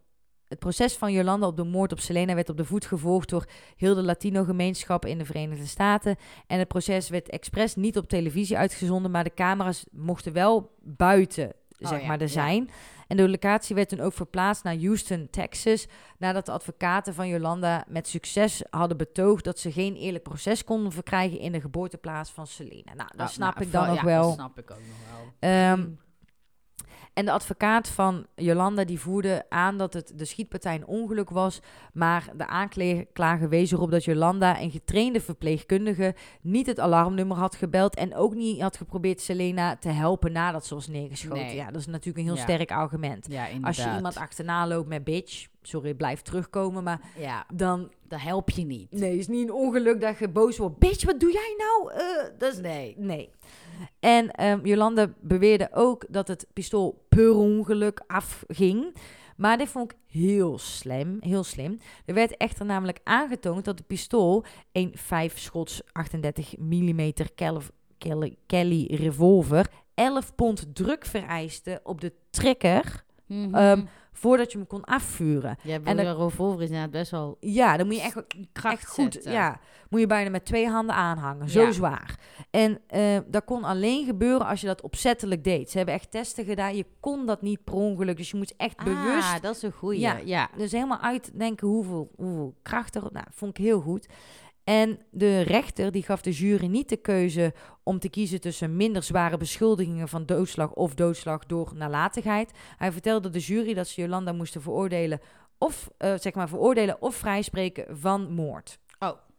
[0.48, 3.46] Het proces van Jolanda op de moord op Selena werd op de voet gevolgd door
[3.76, 6.16] heel de Latino-gemeenschap in de Verenigde Staten.
[6.48, 11.52] En het proces werd expres niet op televisie uitgezonden, maar de camera's mochten wel buiten,
[11.80, 12.28] zeg ja, maar, er ja.
[12.28, 12.70] zijn.
[13.08, 17.84] En de locatie werd toen ook verplaatst naar Houston, Texas, nadat de advocaten van Jolanda
[17.88, 22.48] met succes hadden betoogd dat ze geen eerlijk proces konden verkrijgen in de geboorteplaats van
[22.48, 22.94] Selena.
[22.94, 24.24] Nou, dat Ah, snap nou, ik dan nog ja, wel.
[24.24, 24.98] Dat snap ik ook nog
[25.40, 25.50] wel.
[25.50, 25.98] Ehm, Mm.
[27.14, 31.62] En de advocaat van Jolanda die voerde aan dat het de schietpartij een ongeluk was.
[31.94, 37.96] Maar de aanklager wees erop dat Jolanda, een getrainde verpleegkundige, niet het alarmnummer had gebeld.
[37.96, 41.44] En ook niet had geprobeerd Selena te helpen nadat ze was neergeschoten.
[41.46, 41.56] Nee.
[41.56, 42.42] Ja, dat is natuurlijk een heel Ja.
[42.42, 43.26] sterk argument.
[43.30, 43.48] Ja.
[43.62, 46.84] Als je iemand achterna loopt met bitch, sorry, blijf terugkomen.
[46.84, 48.92] Maar Ja, dan, dat help je niet.
[48.92, 50.78] nee, is niet een ongeluk dat je boos wordt.
[50.78, 51.94] Bitch, wat doe jij nou?
[52.02, 52.96] Eh, dat is, Nee.
[52.98, 53.30] Nee.
[54.00, 58.96] En ehm, Jolanda beweerde ook dat het pistool per ongeluk afging.
[59.38, 61.78] Maar dit vond ik heel slim, heel slim.
[62.06, 67.14] Er werd echter namelijk aangetoond dat het pistool een 5 schots 38 mm
[67.98, 73.56] Kelly, Kelly revolver 11 pond druk vereiste op de trigger Mhm.
[73.56, 73.86] Ehm,
[74.20, 75.58] voordat je hem kon afvuren.
[75.64, 78.88] ja, en de revolver is inderdaad best wel Ja, dan moet je echt kracht echt
[78.90, 79.14] goed.
[79.14, 79.32] zetten.
[79.32, 79.60] Ja,
[79.90, 81.50] moet je bijna met twee handen aanhangen.
[81.50, 81.72] Zo Ja.
[81.72, 82.20] zwaar.
[82.52, 85.70] En eh, dat kon alleen gebeuren als je dat opzettelijk deed.
[85.72, 86.76] Ze hebben echt testen gedaan.
[86.76, 88.18] Je kon dat niet per ongeluk.
[88.18, 89.34] Dus je moet echt bewust.
[89.34, 90.00] Ah, dat is een goeie.
[90.00, 90.12] Ja.
[90.18, 90.50] Ja, ja.
[90.58, 93.04] Dus helemaal uitdenken hoeveel, hoeveel kracht er.
[93.12, 94.08] Nou, vond ik heel goed.
[94.70, 97.54] En de rechter die gaf de jury niet de keuze
[97.84, 102.52] om te kiezen tussen minder zware beschuldigingen van doodslag of doodslag door nalatigheid.
[102.78, 105.20] Hij vertelde de jury dat ze Jolanda moesten veroordelen
[105.58, 108.80] of eh, zeg maar veroordelen of vrijspreken van moord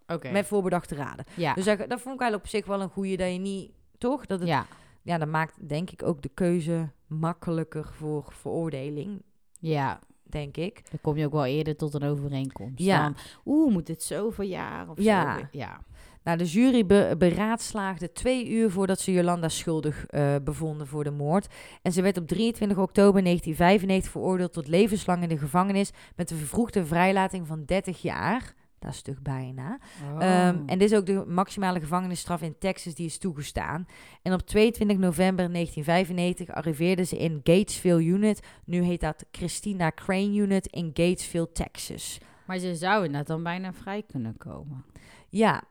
[0.06, 0.30] Oké.
[0.30, 1.24] met voorbedachte raden.
[1.36, 1.54] Ja.
[1.54, 4.26] Dus dat, dat vond ik eigenlijk op zich wel een goede dat je niet toch
[4.26, 4.66] dat het, ja.
[5.02, 5.18] ja.
[5.18, 9.22] dat maakt denk ik ook de keuze makkelijker voor veroordeling,
[9.58, 10.00] Ja.
[10.30, 10.82] Denk ik.
[10.90, 12.78] Dan kom je ook wel eerder tot een overeenkomst.
[12.78, 13.02] Ja.
[13.02, 13.16] Dan,
[13.46, 15.38] Oeh, moet dit zoveel jaar of Ja.
[15.38, 15.44] zo?
[15.52, 15.80] Ja.
[16.24, 21.10] Nou, de jury be- beraadslaagde twee uur voordat ze Jolanda schuldig eh, bevonden voor de
[21.10, 21.46] moord.
[21.82, 26.36] En ze werd op 23 oktober 1995 veroordeeld tot levenslang in de gevangenis met een
[26.36, 28.54] vervroegde vrijlating van 30 jaar.
[28.80, 29.78] Dat is toch bijna.
[30.02, 30.22] Oh.
[30.22, 33.86] Ehm, en dit is ook de maximale gevangenisstraf in Texas die is toegestaan.
[34.22, 38.42] En op 22 november 1995 arriveerde ze in Gatesville Unit.
[38.64, 42.18] Nu heet dat Christina Crane Unit in Gatesville, Texas.
[42.46, 44.84] Maar ze zou inderdaad dan bijna vrij kunnen komen.
[45.28, 45.62] Ja,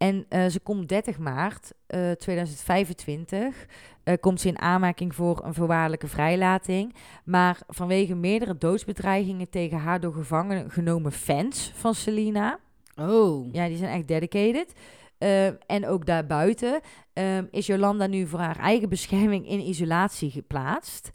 [0.00, 3.66] en eh, ze komt 30 maart eh, 2025.
[4.02, 6.94] eh, komt ze in aanmerking voor een voorwaardelijke vrijlating.
[7.24, 12.58] Maar vanwege meerdere doodsbedreigingen tegen haar door gevangen genomen fans van Selena.
[12.96, 13.52] Oh.
[13.52, 14.72] Ja, die zijn echt dedicated.
[15.18, 16.80] Eh, en ook daarbuiten
[17.12, 21.10] ehm, is Jolanda nu voor haar eigen bescherming in isolatie geplaatst.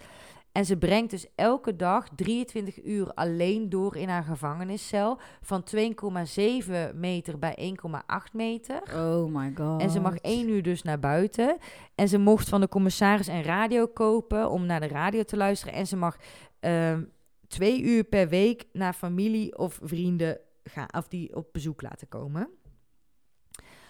[0.55, 5.19] En ze brengt dus elke dag 23 uur alleen door in haar gevangeniscel.
[5.41, 8.81] Van 2,7 meter bij 1,8 meter.
[8.93, 9.81] Oh my god.
[9.81, 11.57] En ze mag één uur dus naar buiten.
[11.95, 15.73] En ze mocht van de commissaris een radio kopen om naar de radio te luisteren.
[15.73, 16.17] En ze mag
[16.59, 17.03] ehm,
[17.47, 22.49] twee uur per week naar familie of vrienden gaan, of die op bezoek laten komen.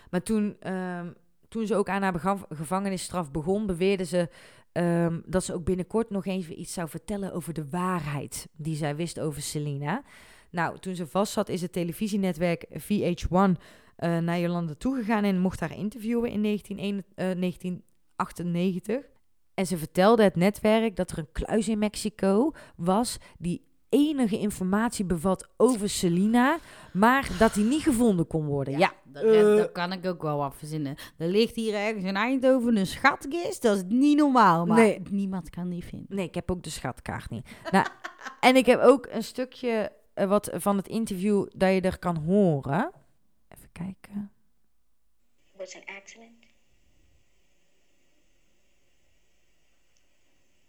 [0.09, 1.11] Maar toen, ehm,
[1.47, 4.29] toen ze ook aan haar gevangenisstraf begon, beweerde ze
[4.75, 8.95] ehm, dat ze ook binnenkort nog even iets zou vertellen over de waarheid die zij
[8.95, 10.03] wist over Selena.
[10.49, 13.61] Nou, toen ze vast zat, is het televisienetwerk VH1
[13.95, 19.05] eh, naar Jolanda toegegaan en mocht haar interviewen in 1991, eh, 1998.
[19.53, 23.65] En ze vertelde het netwerk dat er een kluis in Mexico was die
[23.95, 26.57] enige informatie bevat over Selena,
[26.93, 28.77] maar dat die niet gevonden kon worden.
[28.77, 29.23] Ja, Dat,
[29.57, 30.95] dat kan ik ook wel wat verzinnen.
[31.17, 33.61] Er ligt hier ergens in Eindhoven een schatkist.
[33.61, 35.01] Dat is niet normaal, maar Nee.
[35.09, 36.15] niemand kan die vinden.
[36.15, 37.47] Nee, ik heb ook de schatkaart niet.
[37.71, 37.85] nou,
[38.39, 42.17] en ik heb ook een stukje eh, wat van het interview dat je er kan
[42.17, 42.91] horen.
[43.47, 44.31] Even kijken.
[45.57, 46.31] Was an accident.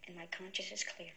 [0.07, 1.13] And my conscience is clear.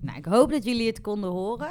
[0.00, 1.70] Nou, ik hoop dat jullie het konden horen.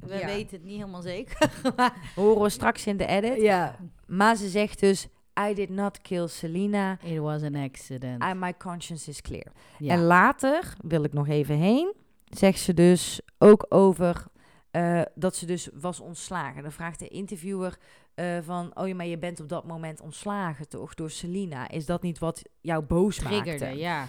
[0.00, 0.26] We Ja.
[0.26, 1.52] weten het niet helemaal zeker.
[1.76, 3.40] maar Horen we straks in de edit.
[3.40, 3.76] ja.
[4.06, 5.08] Maar ze zegt dus,
[5.50, 6.98] I did not kill Selena.
[7.02, 8.22] It was an accident.
[8.24, 9.52] I, my conscience is clear.
[9.78, 9.92] ja.
[9.92, 11.94] En later, wil ik nog even heen,
[12.24, 14.24] zegt ze dus ook over
[14.70, 16.62] eh, dat ze dus was ontslagen.
[16.62, 17.78] Dan vraagt de interviewer
[18.14, 21.68] eh, van, oh ja, maar je bent op dat moment ontslagen toch door Selena.
[21.70, 23.78] Is dat niet wat jou boos Triggerde, maakte?
[23.78, 24.06] ja.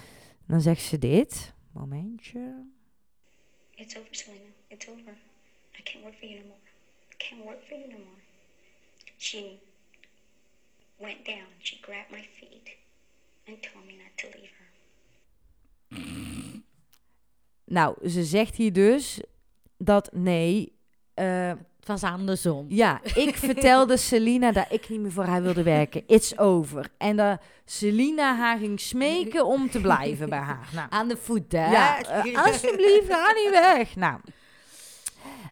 [0.48, 1.54] Dan zegt ze dit.
[1.72, 2.66] Momentje.
[3.82, 4.52] It's over, Selena.
[4.70, 5.16] It's over.
[5.78, 6.64] I can't work for you no more.
[7.12, 8.22] I can't work for you no more.
[9.18, 9.60] She
[11.00, 11.48] went down.
[11.64, 12.78] She grabbed my feet
[13.48, 14.70] and told me not to leave her.
[17.66, 19.20] Nou, ze zegt hier dus
[19.78, 20.72] dat nee.
[21.14, 21.48] Eh,
[21.80, 22.66] Het was andersom.
[22.70, 26.04] ja, ik vertelde Selina dat ik niet meer voor haar wilde werken.
[26.08, 26.90] It's over.
[26.98, 30.70] En dat Selina haar ging smeken om te blijven bij haar.
[30.74, 31.72] Nou, Aan de voet, hè?
[31.72, 33.96] ja, eh, alsjeblieft, ga niet weg.
[33.96, 34.20] Nou,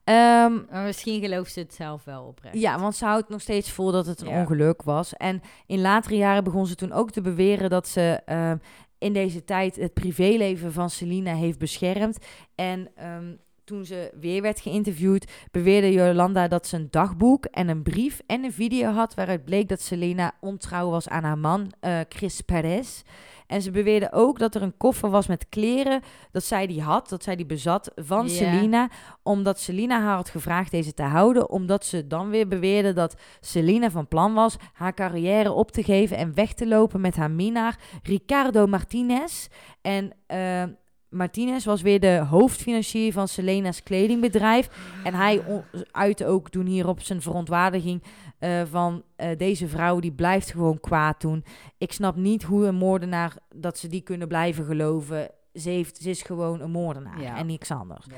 [0.04, 2.56] ehm, Maar misschien gelooft ze het zelf wel oprecht.
[2.60, 4.40] Ja, want ze houdt nog steeds vol dat het een Ja.
[4.40, 5.14] ongeluk was.
[5.14, 8.58] En in latere jaren begon ze toen ook te beweren dat ze ehm,
[8.98, 12.18] in deze tijd het privéleven van Selina heeft beschermd.
[12.56, 13.34] En ehm,
[13.70, 18.44] toen ze weer werd geïnterviewd, beweerde Jolanda dat ze een dagboek en een brief en
[18.44, 23.02] een video had waaruit bleek dat Selena ontrouw was aan haar man, eh, Chris Perez.
[23.48, 26.02] En ze beweerde ook dat er een koffer was met kleren
[26.32, 28.30] dat zij die had, dat zij die bezat van.
[28.30, 28.90] Selena
[29.24, 33.92] omdat Selina haar had gevraagd deze te houden, omdat ze dan weer beweerde dat Selina
[33.92, 37.80] van plan was haar carrière op te geven en weg te lopen met haar minnaar
[38.04, 39.48] Ricardo Martinez.
[39.82, 40.64] En eh,
[41.10, 44.70] Martinez was weer de hoofdfinancier van Selena's kledingbedrijf.
[45.04, 48.04] En hij on- uitte ook toen hierop zijn verontwaardiging
[48.40, 51.44] eh, van eh, deze vrouw die blijft gewoon kwaad doen.
[51.78, 55.30] Ik snap niet hoe een moordenaar, dat ze die kunnen blijven geloven.
[55.54, 57.38] Ze, heeft, ze is gewoon een moordenaar Ja.
[57.38, 58.06] en niks anders.
[58.10, 58.16] Ja.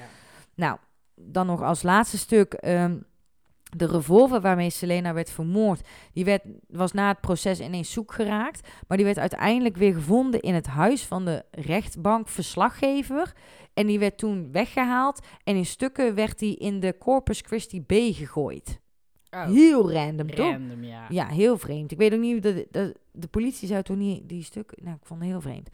[0.55, 0.77] Nou,
[1.15, 2.53] dan nog als laatste stuk.
[2.53, 2.97] ehm,
[3.77, 8.67] de revolver waarmee Selena werd vermoord, die werd, was na het proces ineens zoek geraakt.
[8.87, 13.33] Maar die werd uiteindelijk weer gevonden in het huis van de rechtbankverslaggever.
[13.73, 15.19] En die werd toen weggehaald.
[15.43, 18.79] En in stukken werd die in de Corpus Christi Bay gegooid.
[19.29, 20.51] Oh, Heel random, toch?
[20.51, 21.05] random, ja.
[21.09, 21.91] Ja, heel vreemd.
[21.91, 24.77] Ik weet ook niet, de, de, de politie zou toch niet die stukken...
[24.83, 25.69] Nou, ik vond het heel vreemd.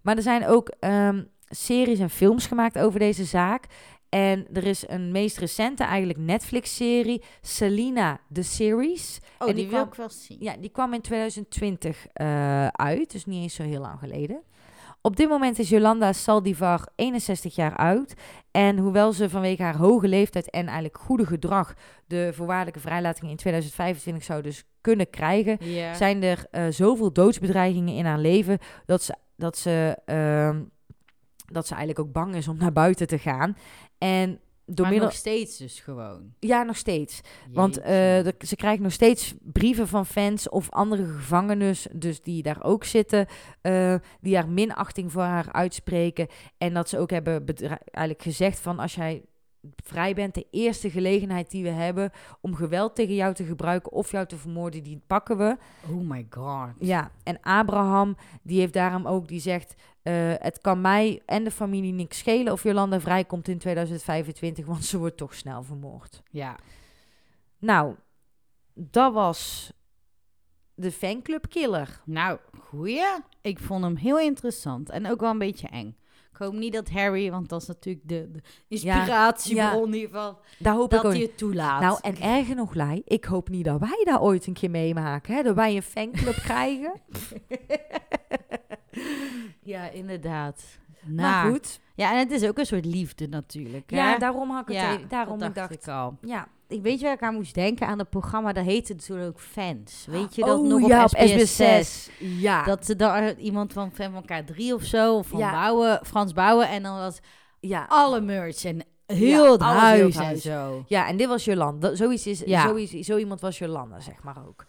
[0.00, 3.66] Maar er zijn ook ehm, series en films gemaakt over deze zaak.
[4.08, 9.18] En er is een meest recente eigenlijk Netflix-serie, Selena, The Series.
[9.38, 10.36] Oh, En die, die wil kwam- ik wel zien.
[10.40, 14.42] Ja, die kwam in 2020 eh, uit, dus niet eens zo heel lang geleden.
[15.00, 18.14] Op dit moment is Jolanda Saldivar 61 jaar oud.
[18.50, 21.74] En hoewel ze vanwege haar hoge leeftijd en eigenlijk goede gedrag
[22.06, 25.58] de voorwaardelijke vrijlating in 2025 zou dus kunnen krijgen,
[25.94, 30.62] zijn er eh, zoveel doodsbedreigingen in haar leven dat ze, dat, ze, ehm,
[31.52, 33.56] dat ze eigenlijk ook bang is om naar buiten te gaan.
[33.98, 35.08] En door maar middel...
[35.08, 36.32] nog steeds dus gewoon.
[36.38, 37.20] Ja, nog steeds.
[37.52, 42.42] Want eh, de- ze krijgt nog steeds brieven van fans of andere gevangenen, dus die
[42.42, 43.26] daar ook zitten,
[43.60, 46.26] eh, die haar minachting voor haar uitspreken.
[46.58, 49.22] En dat ze ook hebben eigenlijk gezegd van als jij
[49.76, 52.10] vrij bent, de eerste gelegenheid die we hebben
[52.40, 55.56] om geweld tegen jou te gebruiken of jou te vermoorden, die pakken we.
[55.90, 56.68] Oh my god.
[56.78, 61.50] Ja, en Abraham, die heeft daarom ook, die zegt, eh, het kan mij en de
[61.50, 66.22] familie niks schelen of Jolanda vrijkomt in 2025, want ze wordt toch snel vermoord.
[66.30, 66.56] Ja.
[67.58, 67.94] Nou,
[68.74, 69.72] dat was
[70.74, 72.00] de fanclub killer.
[72.04, 73.06] Nou, goeie.
[73.40, 74.90] Ik vond hem heel interessant.
[74.90, 75.96] En ook wel een beetje eng.
[76.32, 80.90] Ik hoop niet dat Harry, want dat is natuurlijk de, de inspiratiebron hiervan, Daar hoop
[80.90, 81.80] dat ik ook hij het toelaat.
[81.80, 85.34] Nou, en erger nog, Lai, ik hoop niet dat wij daar ooit een keer meemaken.
[85.34, 85.42] Hè?
[85.42, 87.00] Dat wij een fanclub krijgen.
[89.62, 90.62] ja, inderdaad.
[91.06, 93.90] Maar Nou, goed, Ja, en het is ook een soort liefde natuurlijk.
[93.90, 94.18] Ja, hè?
[94.18, 96.16] daarom had ik het Ja, even- daarom dat ik dacht dacht, ik al.
[96.22, 96.48] ja.
[96.68, 97.86] Ik weet je waar ik aan moest denken?
[97.86, 100.04] Aan het programma, dat heette natuurlijk ook Fans.
[100.08, 102.10] Weet je dat Oh, nog ja, op SBS 6?
[102.18, 102.62] Ja.
[102.64, 105.50] Dat ze daar iemand van Fan van K3 of zo, of van Ja.
[105.50, 106.68] Bouwen, Frans Bouwen.
[106.68, 107.18] En dan was
[107.60, 107.86] ja.
[107.88, 110.42] alle merch en heel Ja, het huis en huis.
[110.42, 110.84] zo.
[110.86, 111.94] Ja, en dit was Jolanda.
[111.94, 112.62] Zoiets is, Ja.
[112.68, 114.64] zoiets, zo iemand was Jolanda, zeg maar ook.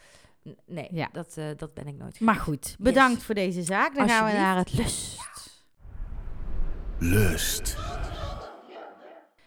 [0.49, 1.09] N- Nee, Ja.
[1.11, 2.19] dat, eh, dat ben ik nooit.
[2.19, 3.95] Maar goed, bedankt voor deze zaak.
[3.95, 5.17] Dan gaan we naar het lust.
[6.99, 7.77] Lust.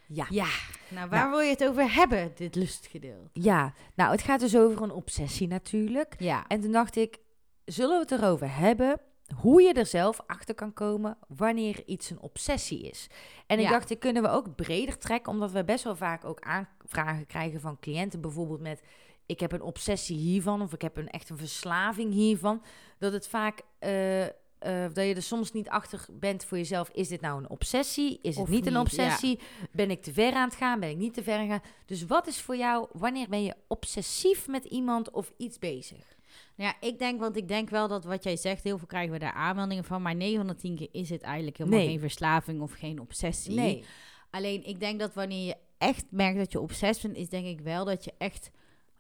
[0.06, 0.26] Ja.
[0.30, 0.46] Ja,
[0.88, 1.30] nou waar Nou.
[1.30, 3.28] wil je het over hebben, dit lustgedeelte?
[3.32, 6.14] Ja, nou, het gaat dus over een obsessie natuurlijk.
[6.18, 7.18] Ja, En toen dacht ik,
[7.64, 9.00] zullen we het erover hebben
[9.40, 13.06] hoe je er zelf achter kan komen wanneer iets een obsessie is?
[13.46, 13.70] En ik Ja.
[13.70, 17.60] dacht, dit kunnen we ook breder trekken, omdat we best wel vaak ook aanvragen krijgen
[17.60, 18.82] van cliënten, bijvoorbeeld met
[19.26, 22.62] ik heb een obsessie hiervan of ik heb een echt een verslaving hiervan.
[22.98, 24.24] Dat het vaak eh,
[24.62, 26.90] eh, dat je er soms niet achter bent voor jezelf.
[26.92, 28.18] Is dit nou een obsessie?
[28.22, 29.38] Is het niet een obsessie?
[29.72, 30.80] Ben ik te ver aan het gaan?
[30.80, 31.70] Ben ik niet te ver aan het gaan?
[31.86, 36.16] Dus wat is voor jou, wanneer ben je obsessief met iemand of iets bezig?
[36.56, 39.18] ja, ik denk, want ik denk wel dat wat jij zegt, heel veel krijgen we
[39.18, 40.02] daar aanmeldingen van.
[40.02, 41.88] Maar 9 van de 10 keer is het eigenlijk helemaal Nee.
[41.88, 43.54] geen verslaving of geen obsessie.
[43.54, 43.84] Nee.
[44.30, 47.60] Alleen ik denk dat wanneer je echt merkt dat je obsessief bent, is denk ik
[47.60, 48.50] wel dat je echt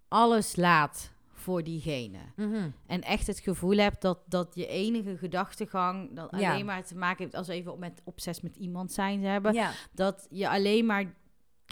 [0.08, 1.12] alles laat
[1.42, 2.18] voor diegene.
[2.36, 2.70] Mhm.
[2.86, 6.52] En echt het gevoel hebt dat, dat je enige gedachtegang dat Ja.
[6.52, 9.54] alleen maar te maken heeft als we even met obses met iemand zijn te hebben.
[9.54, 9.72] Ja.
[9.94, 11.20] Dat je alleen maar.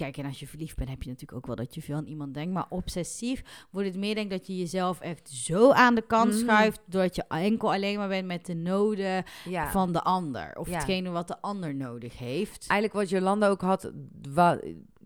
[0.01, 2.07] Kijk, en als je verliefd bent, heb je natuurlijk ook wel dat je veel aan
[2.07, 2.53] iemand denkt.
[2.53, 6.31] Maar obsessief wordt het meer, denk ik, dat je jezelf echt zo aan de kant
[6.33, 6.39] Mhm.
[6.41, 6.81] schuift.
[6.87, 9.71] Doordat je enkel alleen maar bent met de noden ja.
[9.71, 10.57] van de ander.
[10.57, 10.75] Of Ja.
[10.75, 12.65] hetgene wat de ander nodig heeft.
[12.69, 13.91] Eigenlijk wat Jolanda ook had,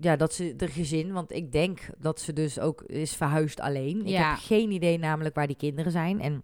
[0.01, 4.01] ja, dat ze er gezin, want ik denk dat ze dus ook is verhuisd alleen.
[4.01, 4.29] Ik Ja.
[4.31, 6.43] heb geen idee namelijk waar die kinderen zijn en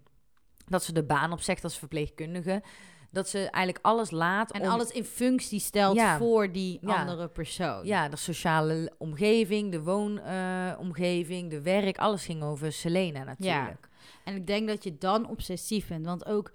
[0.67, 2.63] dat ze de baan opzegt als verpleegkundige.
[3.11, 6.17] Dat ze eigenlijk alles laat En om- alles in functie stelt Ja.
[6.17, 6.95] voor die Ja.
[6.95, 7.85] andere persoon.
[7.85, 13.89] Ja, de sociale omgeving, de woonomgeving, de werk, alles ging over Selena natuurlijk.
[14.23, 16.05] En ik denk dat je dan obsessief bent.
[16.05, 16.51] Want ook,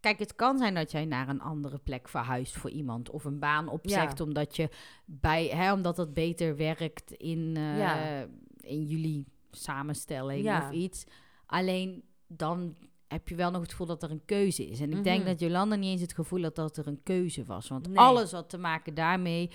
[0.00, 3.10] kijk, het kan zijn dat jij naar een andere plek verhuist voor iemand.
[3.10, 4.68] Of een baan opzegt omdat je
[5.04, 8.26] bij, hè, omdat dat beter werkt in, eh, Ja.
[8.60, 10.58] in jullie samenstelling Ja.
[10.68, 11.04] of iets.
[11.46, 12.76] Alleen dan
[13.12, 14.80] heb je wel nog het gevoel dat er een keuze is.
[14.80, 15.28] En ik denk Mhm.
[15.28, 17.68] dat Jolanda niet eens het gevoel had dat er een keuze was.
[17.68, 17.96] Want Nee.
[17.98, 19.50] alles had te maken daarmee.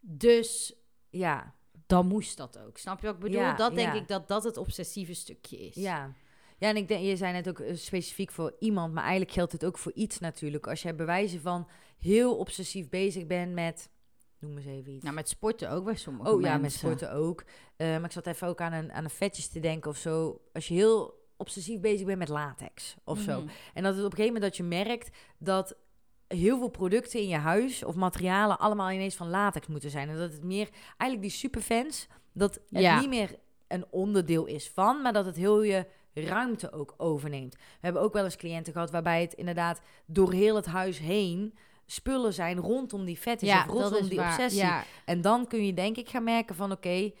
[0.00, 0.74] Dus
[1.10, 1.54] Ja,
[1.86, 2.78] dan moest dat ook.
[2.78, 3.40] Snap je wat ik bedoel?
[3.40, 4.00] Ja, dat denk ja.
[4.00, 5.74] ik dat dat het obsessieve stukje is.
[5.74, 6.12] ja.
[6.58, 9.52] Ja, en ik denk, je zei net ook eh, specifiek voor iemand, maar eigenlijk geldt
[9.52, 10.66] het ook voor iets natuurlijk.
[10.66, 13.88] Als jij bewijzen van heel obsessief bezig bent met,
[14.38, 15.02] noem eens even iets.
[15.02, 16.52] Nou, met sporten ook bij sommige Oh mensen.
[16.52, 17.44] ja, met sporten ook.
[17.76, 20.40] Eh, maar ik zat even ook aan een, aan een vetjes te denken of zo.
[20.52, 23.40] Als je heel obsessief bezig bent met latex of zo.
[23.40, 23.48] Mhm.
[23.74, 25.76] En dat het op een gegeven moment dat je merkt dat
[26.28, 30.08] heel veel producten in je huis of materialen allemaal ineens van latex moeten zijn.
[30.08, 33.00] En dat het meer, eigenlijk die superfans, dat het Ja.
[33.00, 33.34] niet meer
[33.68, 37.54] een onderdeel is van, maar dat het heel je ruimte ook overneemt.
[37.54, 41.54] We hebben ook wel eens cliënten gehad waarbij het inderdaad door heel het huis heen
[41.86, 44.32] spullen zijn rondom die fetish Ja, of rondom die waar.
[44.32, 44.60] obsessie.
[44.62, 47.12] Ja, En dan kun je denk ik gaan merken van oké,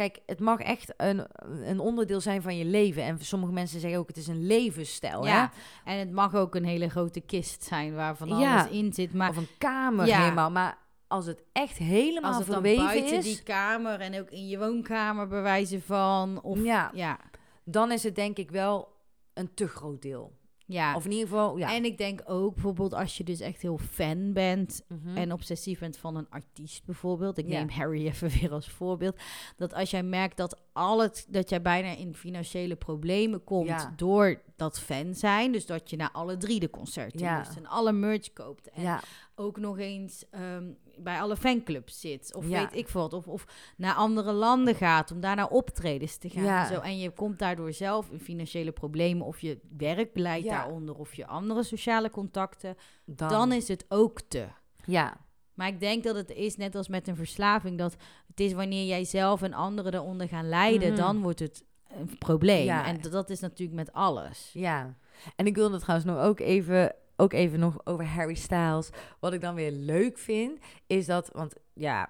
[0.00, 1.26] kijk, het mag echt een,
[1.64, 3.02] een onderdeel zijn van je leven.
[3.02, 5.26] En sommige mensen zeggen ook het is een levensstijl.
[5.26, 5.50] ja.
[5.84, 9.10] en het mag ook een hele grote kist zijn waar van alles in zit.
[9.10, 9.16] Hè?
[9.16, 10.20] Maar Of een kamer Ja.
[10.22, 10.50] helemaal.
[10.50, 14.48] Maar als het echt helemaal als het verweven buiten is, die kamer en ook in
[14.48, 16.42] je woonkamer bewijzen van...
[16.42, 16.90] Of, Ja.
[16.94, 17.18] ja.
[17.64, 18.88] dan is het denk ik wel
[19.34, 20.32] een te groot deel.
[20.70, 20.94] Ja.
[20.96, 21.74] Of in ieder geval, ja.
[21.74, 25.16] En ik denk ook bijvoorbeeld als je dus echt heel fan bent Mhm.
[25.16, 27.38] en obsessief bent van een artiest bijvoorbeeld.
[27.38, 27.58] Ik Ja.
[27.58, 29.16] neem Harry even weer als voorbeeld.
[29.56, 33.92] Dat als jij merkt dat al het, dat jij bijna in financiële problemen komt Ja.
[33.96, 35.52] door dat fan zijn.
[35.52, 37.38] Dus dat je naar alle drie de concerten Ja.
[37.38, 38.70] moest en alle merch koopt.
[38.70, 39.00] En ja,
[39.34, 40.64] ook nog eens ehm,
[40.96, 42.34] bij alle fanclubs zit.
[42.34, 42.60] Of Ja.
[42.60, 43.12] weet ik wat.
[43.12, 43.44] Of, of
[43.76, 46.64] naar andere landen gaat om daar naar optredens te gaan.
[46.66, 46.80] En, zo.
[46.80, 49.26] en je komt daardoor zelf in financiële problemen.
[49.26, 50.56] Of je werk leidt Ja.
[50.56, 50.94] daaronder.
[50.94, 52.76] Of je andere sociale contacten.
[53.04, 54.46] dan, Dan is het ook te.
[54.84, 55.16] ja,
[55.54, 57.78] Maar ik denk dat het is net als met een verslaving.
[57.78, 57.96] Dat
[58.26, 60.88] het is wanneer jij zelf en anderen eronder gaan lijden.
[60.92, 60.96] Mhm.
[61.00, 61.64] Dan wordt het
[61.98, 62.64] een probleem.
[62.64, 62.86] Ja.
[62.86, 64.50] En dat is natuurlijk met alles.
[64.52, 64.94] ja.
[65.36, 68.90] En ik wilde trouwens nog ook even, ook even nog over Harry Styles.
[69.18, 72.08] Wat ik dan weer leuk vind, is dat, want ja,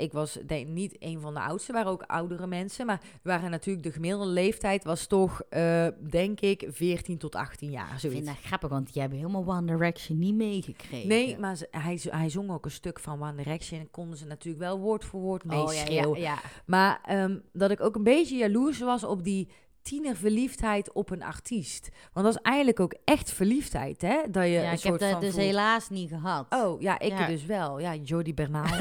[0.00, 3.84] ik was denk niet een van de oudste, waren ook oudere mensen, maar waren natuurlijk
[3.86, 8.20] de gemiddelde leeftijd was toch, eh, denk ik, 14 tot 18 jaar, Ik zoiets.
[8.20, 11.08] vind dat grappig, want die hebben helemaal One Direction niet meegekregen.
[11.08, 14.26] Nee, maar ze- hij, hij zong ook een stuk van One Direction en konden ze
[14.26, 16.20] natuurlijk wel woord voor woord Oh, ja, ja, meeschreeuwen.
[16.20, 16.38] ja.
[16.66, 19.48] Maar ehm, dat ik ook een beetje jaloers was op die
[19.82, 21.88] tienerverliefdheid op een artiest.
[22.12, 24.20] Want dat is eigenlijk ook echt verliefdheid, hè?
[24.30, 25.44] Dat je Ja, een ik heb soort dat van dus voelt.
[25.44, 26.46] helaas niet gehad.
[26.50, 27.26] Oh, ja, ik Ja.
[27.26, 27.78] dus wel.
[27.80, 28.64] Ja, Jodie Bernal.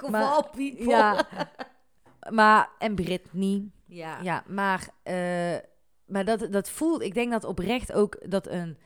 [0.00, 0.84] Kom maar- op, people.
[0.88, 1.26] ja.
[2.30, 3.70] Maar, en Britney.
[3.86, 4.18] ja.
[4.22, 5.56] Ja, maar, eh,
[6.06, 7.02] maar dat, dat voelt...
[7.02, 8.78] Ik denk dat oprecht ook dat een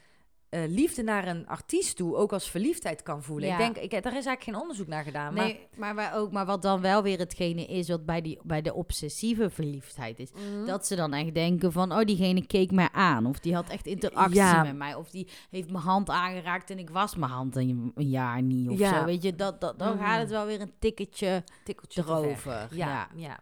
[0.54, 3.48] eh, liefde naar een artiest toe ook als verliefdheid kan voelen.
[3.48, 3.54] Ja.
[3.54, 5.34] Ik denk, ik, daar is eigenlijk geen onderzoek naar gedaan.
[5.34, 8.38] Maar, Nee, maar, wij ook, maar wat dan wel weer hetgene is wat bij, die,
[8.42, 10.30] bij de obsessieve verliefdheid is.
[10.32, 10.66] Mhm.
[10.66, 13.26] Dat ze dan echt denken van, oh, diegene keek mij aan.
[13.26, 14.62] Of die had echt interactie Ja.
[14.62, 14.94] met mij.
[14.94, 18.68] Of die heeft mijn hand aangeraakt en ik was mijn hand een, een jaar niet.
[18.68, 18.98] Of Ja.
[18.98, 19.34] zo, weet je.
[19.34, 20.04] Dat, dat, dan Mhm.
[20.04, 22.68] gaat het wel weer een tikkeltje tikkeltje erover.
[22.70, 23.08] Ja, Ja.
[23.16, 23.40] ja.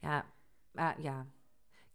[0.00, 0.24] Ja,
[0.72, 0.96] maar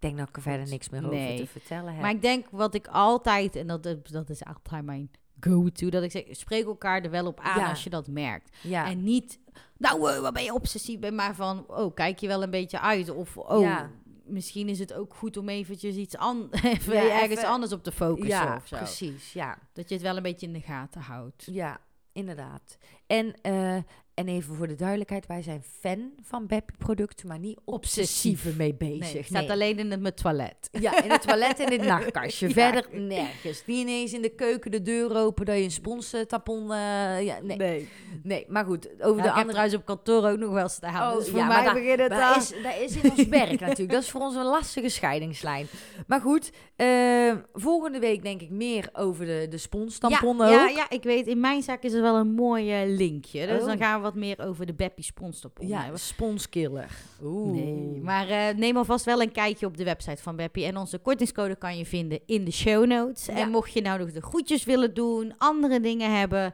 [0.04, 1.38] denk dat ik er verder niks meer over Nee.
[1.38, 2.01] te vertellen heb.
[2.01, 6.12] Maar ik denk wat ik altijd, en dat, dat is altijd mijn go-to, dat ik
[6.12, 7.70] zeg, spreek elkaar er wel op aan Ja.
[7.70, 8.56] als je dat merkt.
[8.62, 8.86] ja.
[8.89, 9.39] En niet,
[9.78, 10.99] nou, eh, wat ben je obsessief?
[10.99, 13.10] Ben maar van, oh, kijk je wel een beetje uit?
[13.10, 13.89] Of, oh, Ja.
[14.26, 17.84] misschien is het ook goed om eventjes iets an even Ja, ergens even- anders op
[17.84, 18.78] te focussen ja, of zo.
[18.78, 19.34] precies.
[19.34, 21.47] Ja, Dat je het wel een beetje in de gaten houdt.
[21.51, 21.80] ja,
[22.12, 22.78] inderdaad.
[23.08, 23.78] En, eh,
[24.14, 28.74] en even voor de duidelijkheid, wij zijn fan van Beppie producten, maar niet obsessief Nee,
[28.74, 29.14] bezig.
[29.14, 29.51] het staat Nee.
[29.51, 30.70] alleen in het mijn toilet.
[30.72, 32.47] Ja, in het toilet en in het nachtkastje.
[32.47, 32.53] Ja.
[32.53, 33.64] Verder nergens.
[33.66, 36.72] Niet ineens in de keuken de deur open dat je een sponstampon...
[36.72, 36.78] eh
[37.26, 37.57] ja, nee.
[37.57, 37.89] nee.
[38.24, 38.45] nee.
[38.47, 38.88] maar goed.
[38.99, 39.49] Over Ja, de ik heb andere...
[39.51, 41.11] trouwent op kantoor ook nog wel staan.
[41.11, 42.18] Oh, dus voor ja, mij begint het al.
[42.34, 43.91] dat is, dat is in ons werk natuurlijk.
[43.91, 45.68] Dat is voor ons een lastige scheidingslijn.
[46.07, 50.70] Maar goed, eh, volgende week denk ik meer over de, de sponstamponnen ja, ook.
[50.70, 53.47] ja, ja, ik weet, in mijn zaak is er wel een mooi linkje.
[53.47, 53.66] Dus Oh.
[53.66, 55.99] dan gaan we wat meer over de Beppie sponstampon Ja, hebben.
[55.99, 56.89] sponskiller.
[57.24, 57.51] Oeh.
[57.54, 60.66] Nee, maar eh, neem alvast wel een kijkje op de website van Beppie.
[60.66, 63.26] En onze kortingscode kan je vinden in de show notes.
[63.26, 63.34] Ja.
[63.34, 66.54] En mocht je nou nog de groetjes willen doen, andere dingen hebben,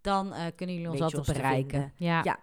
[0.00, 1.92] dan eh, kunnen jullie ons altijd ons bereiken.
[1.96, 2.20] Ja.
[2.24, 2.38] Ja.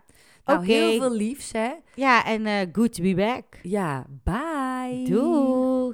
[0.45, 1.71] Nou, heel veel liefs, hè?
[1.95, 3.43] ja, en eh good to be back.
[3.61, 5.03] Ja, bye.
[5.09, 5.93] Doei.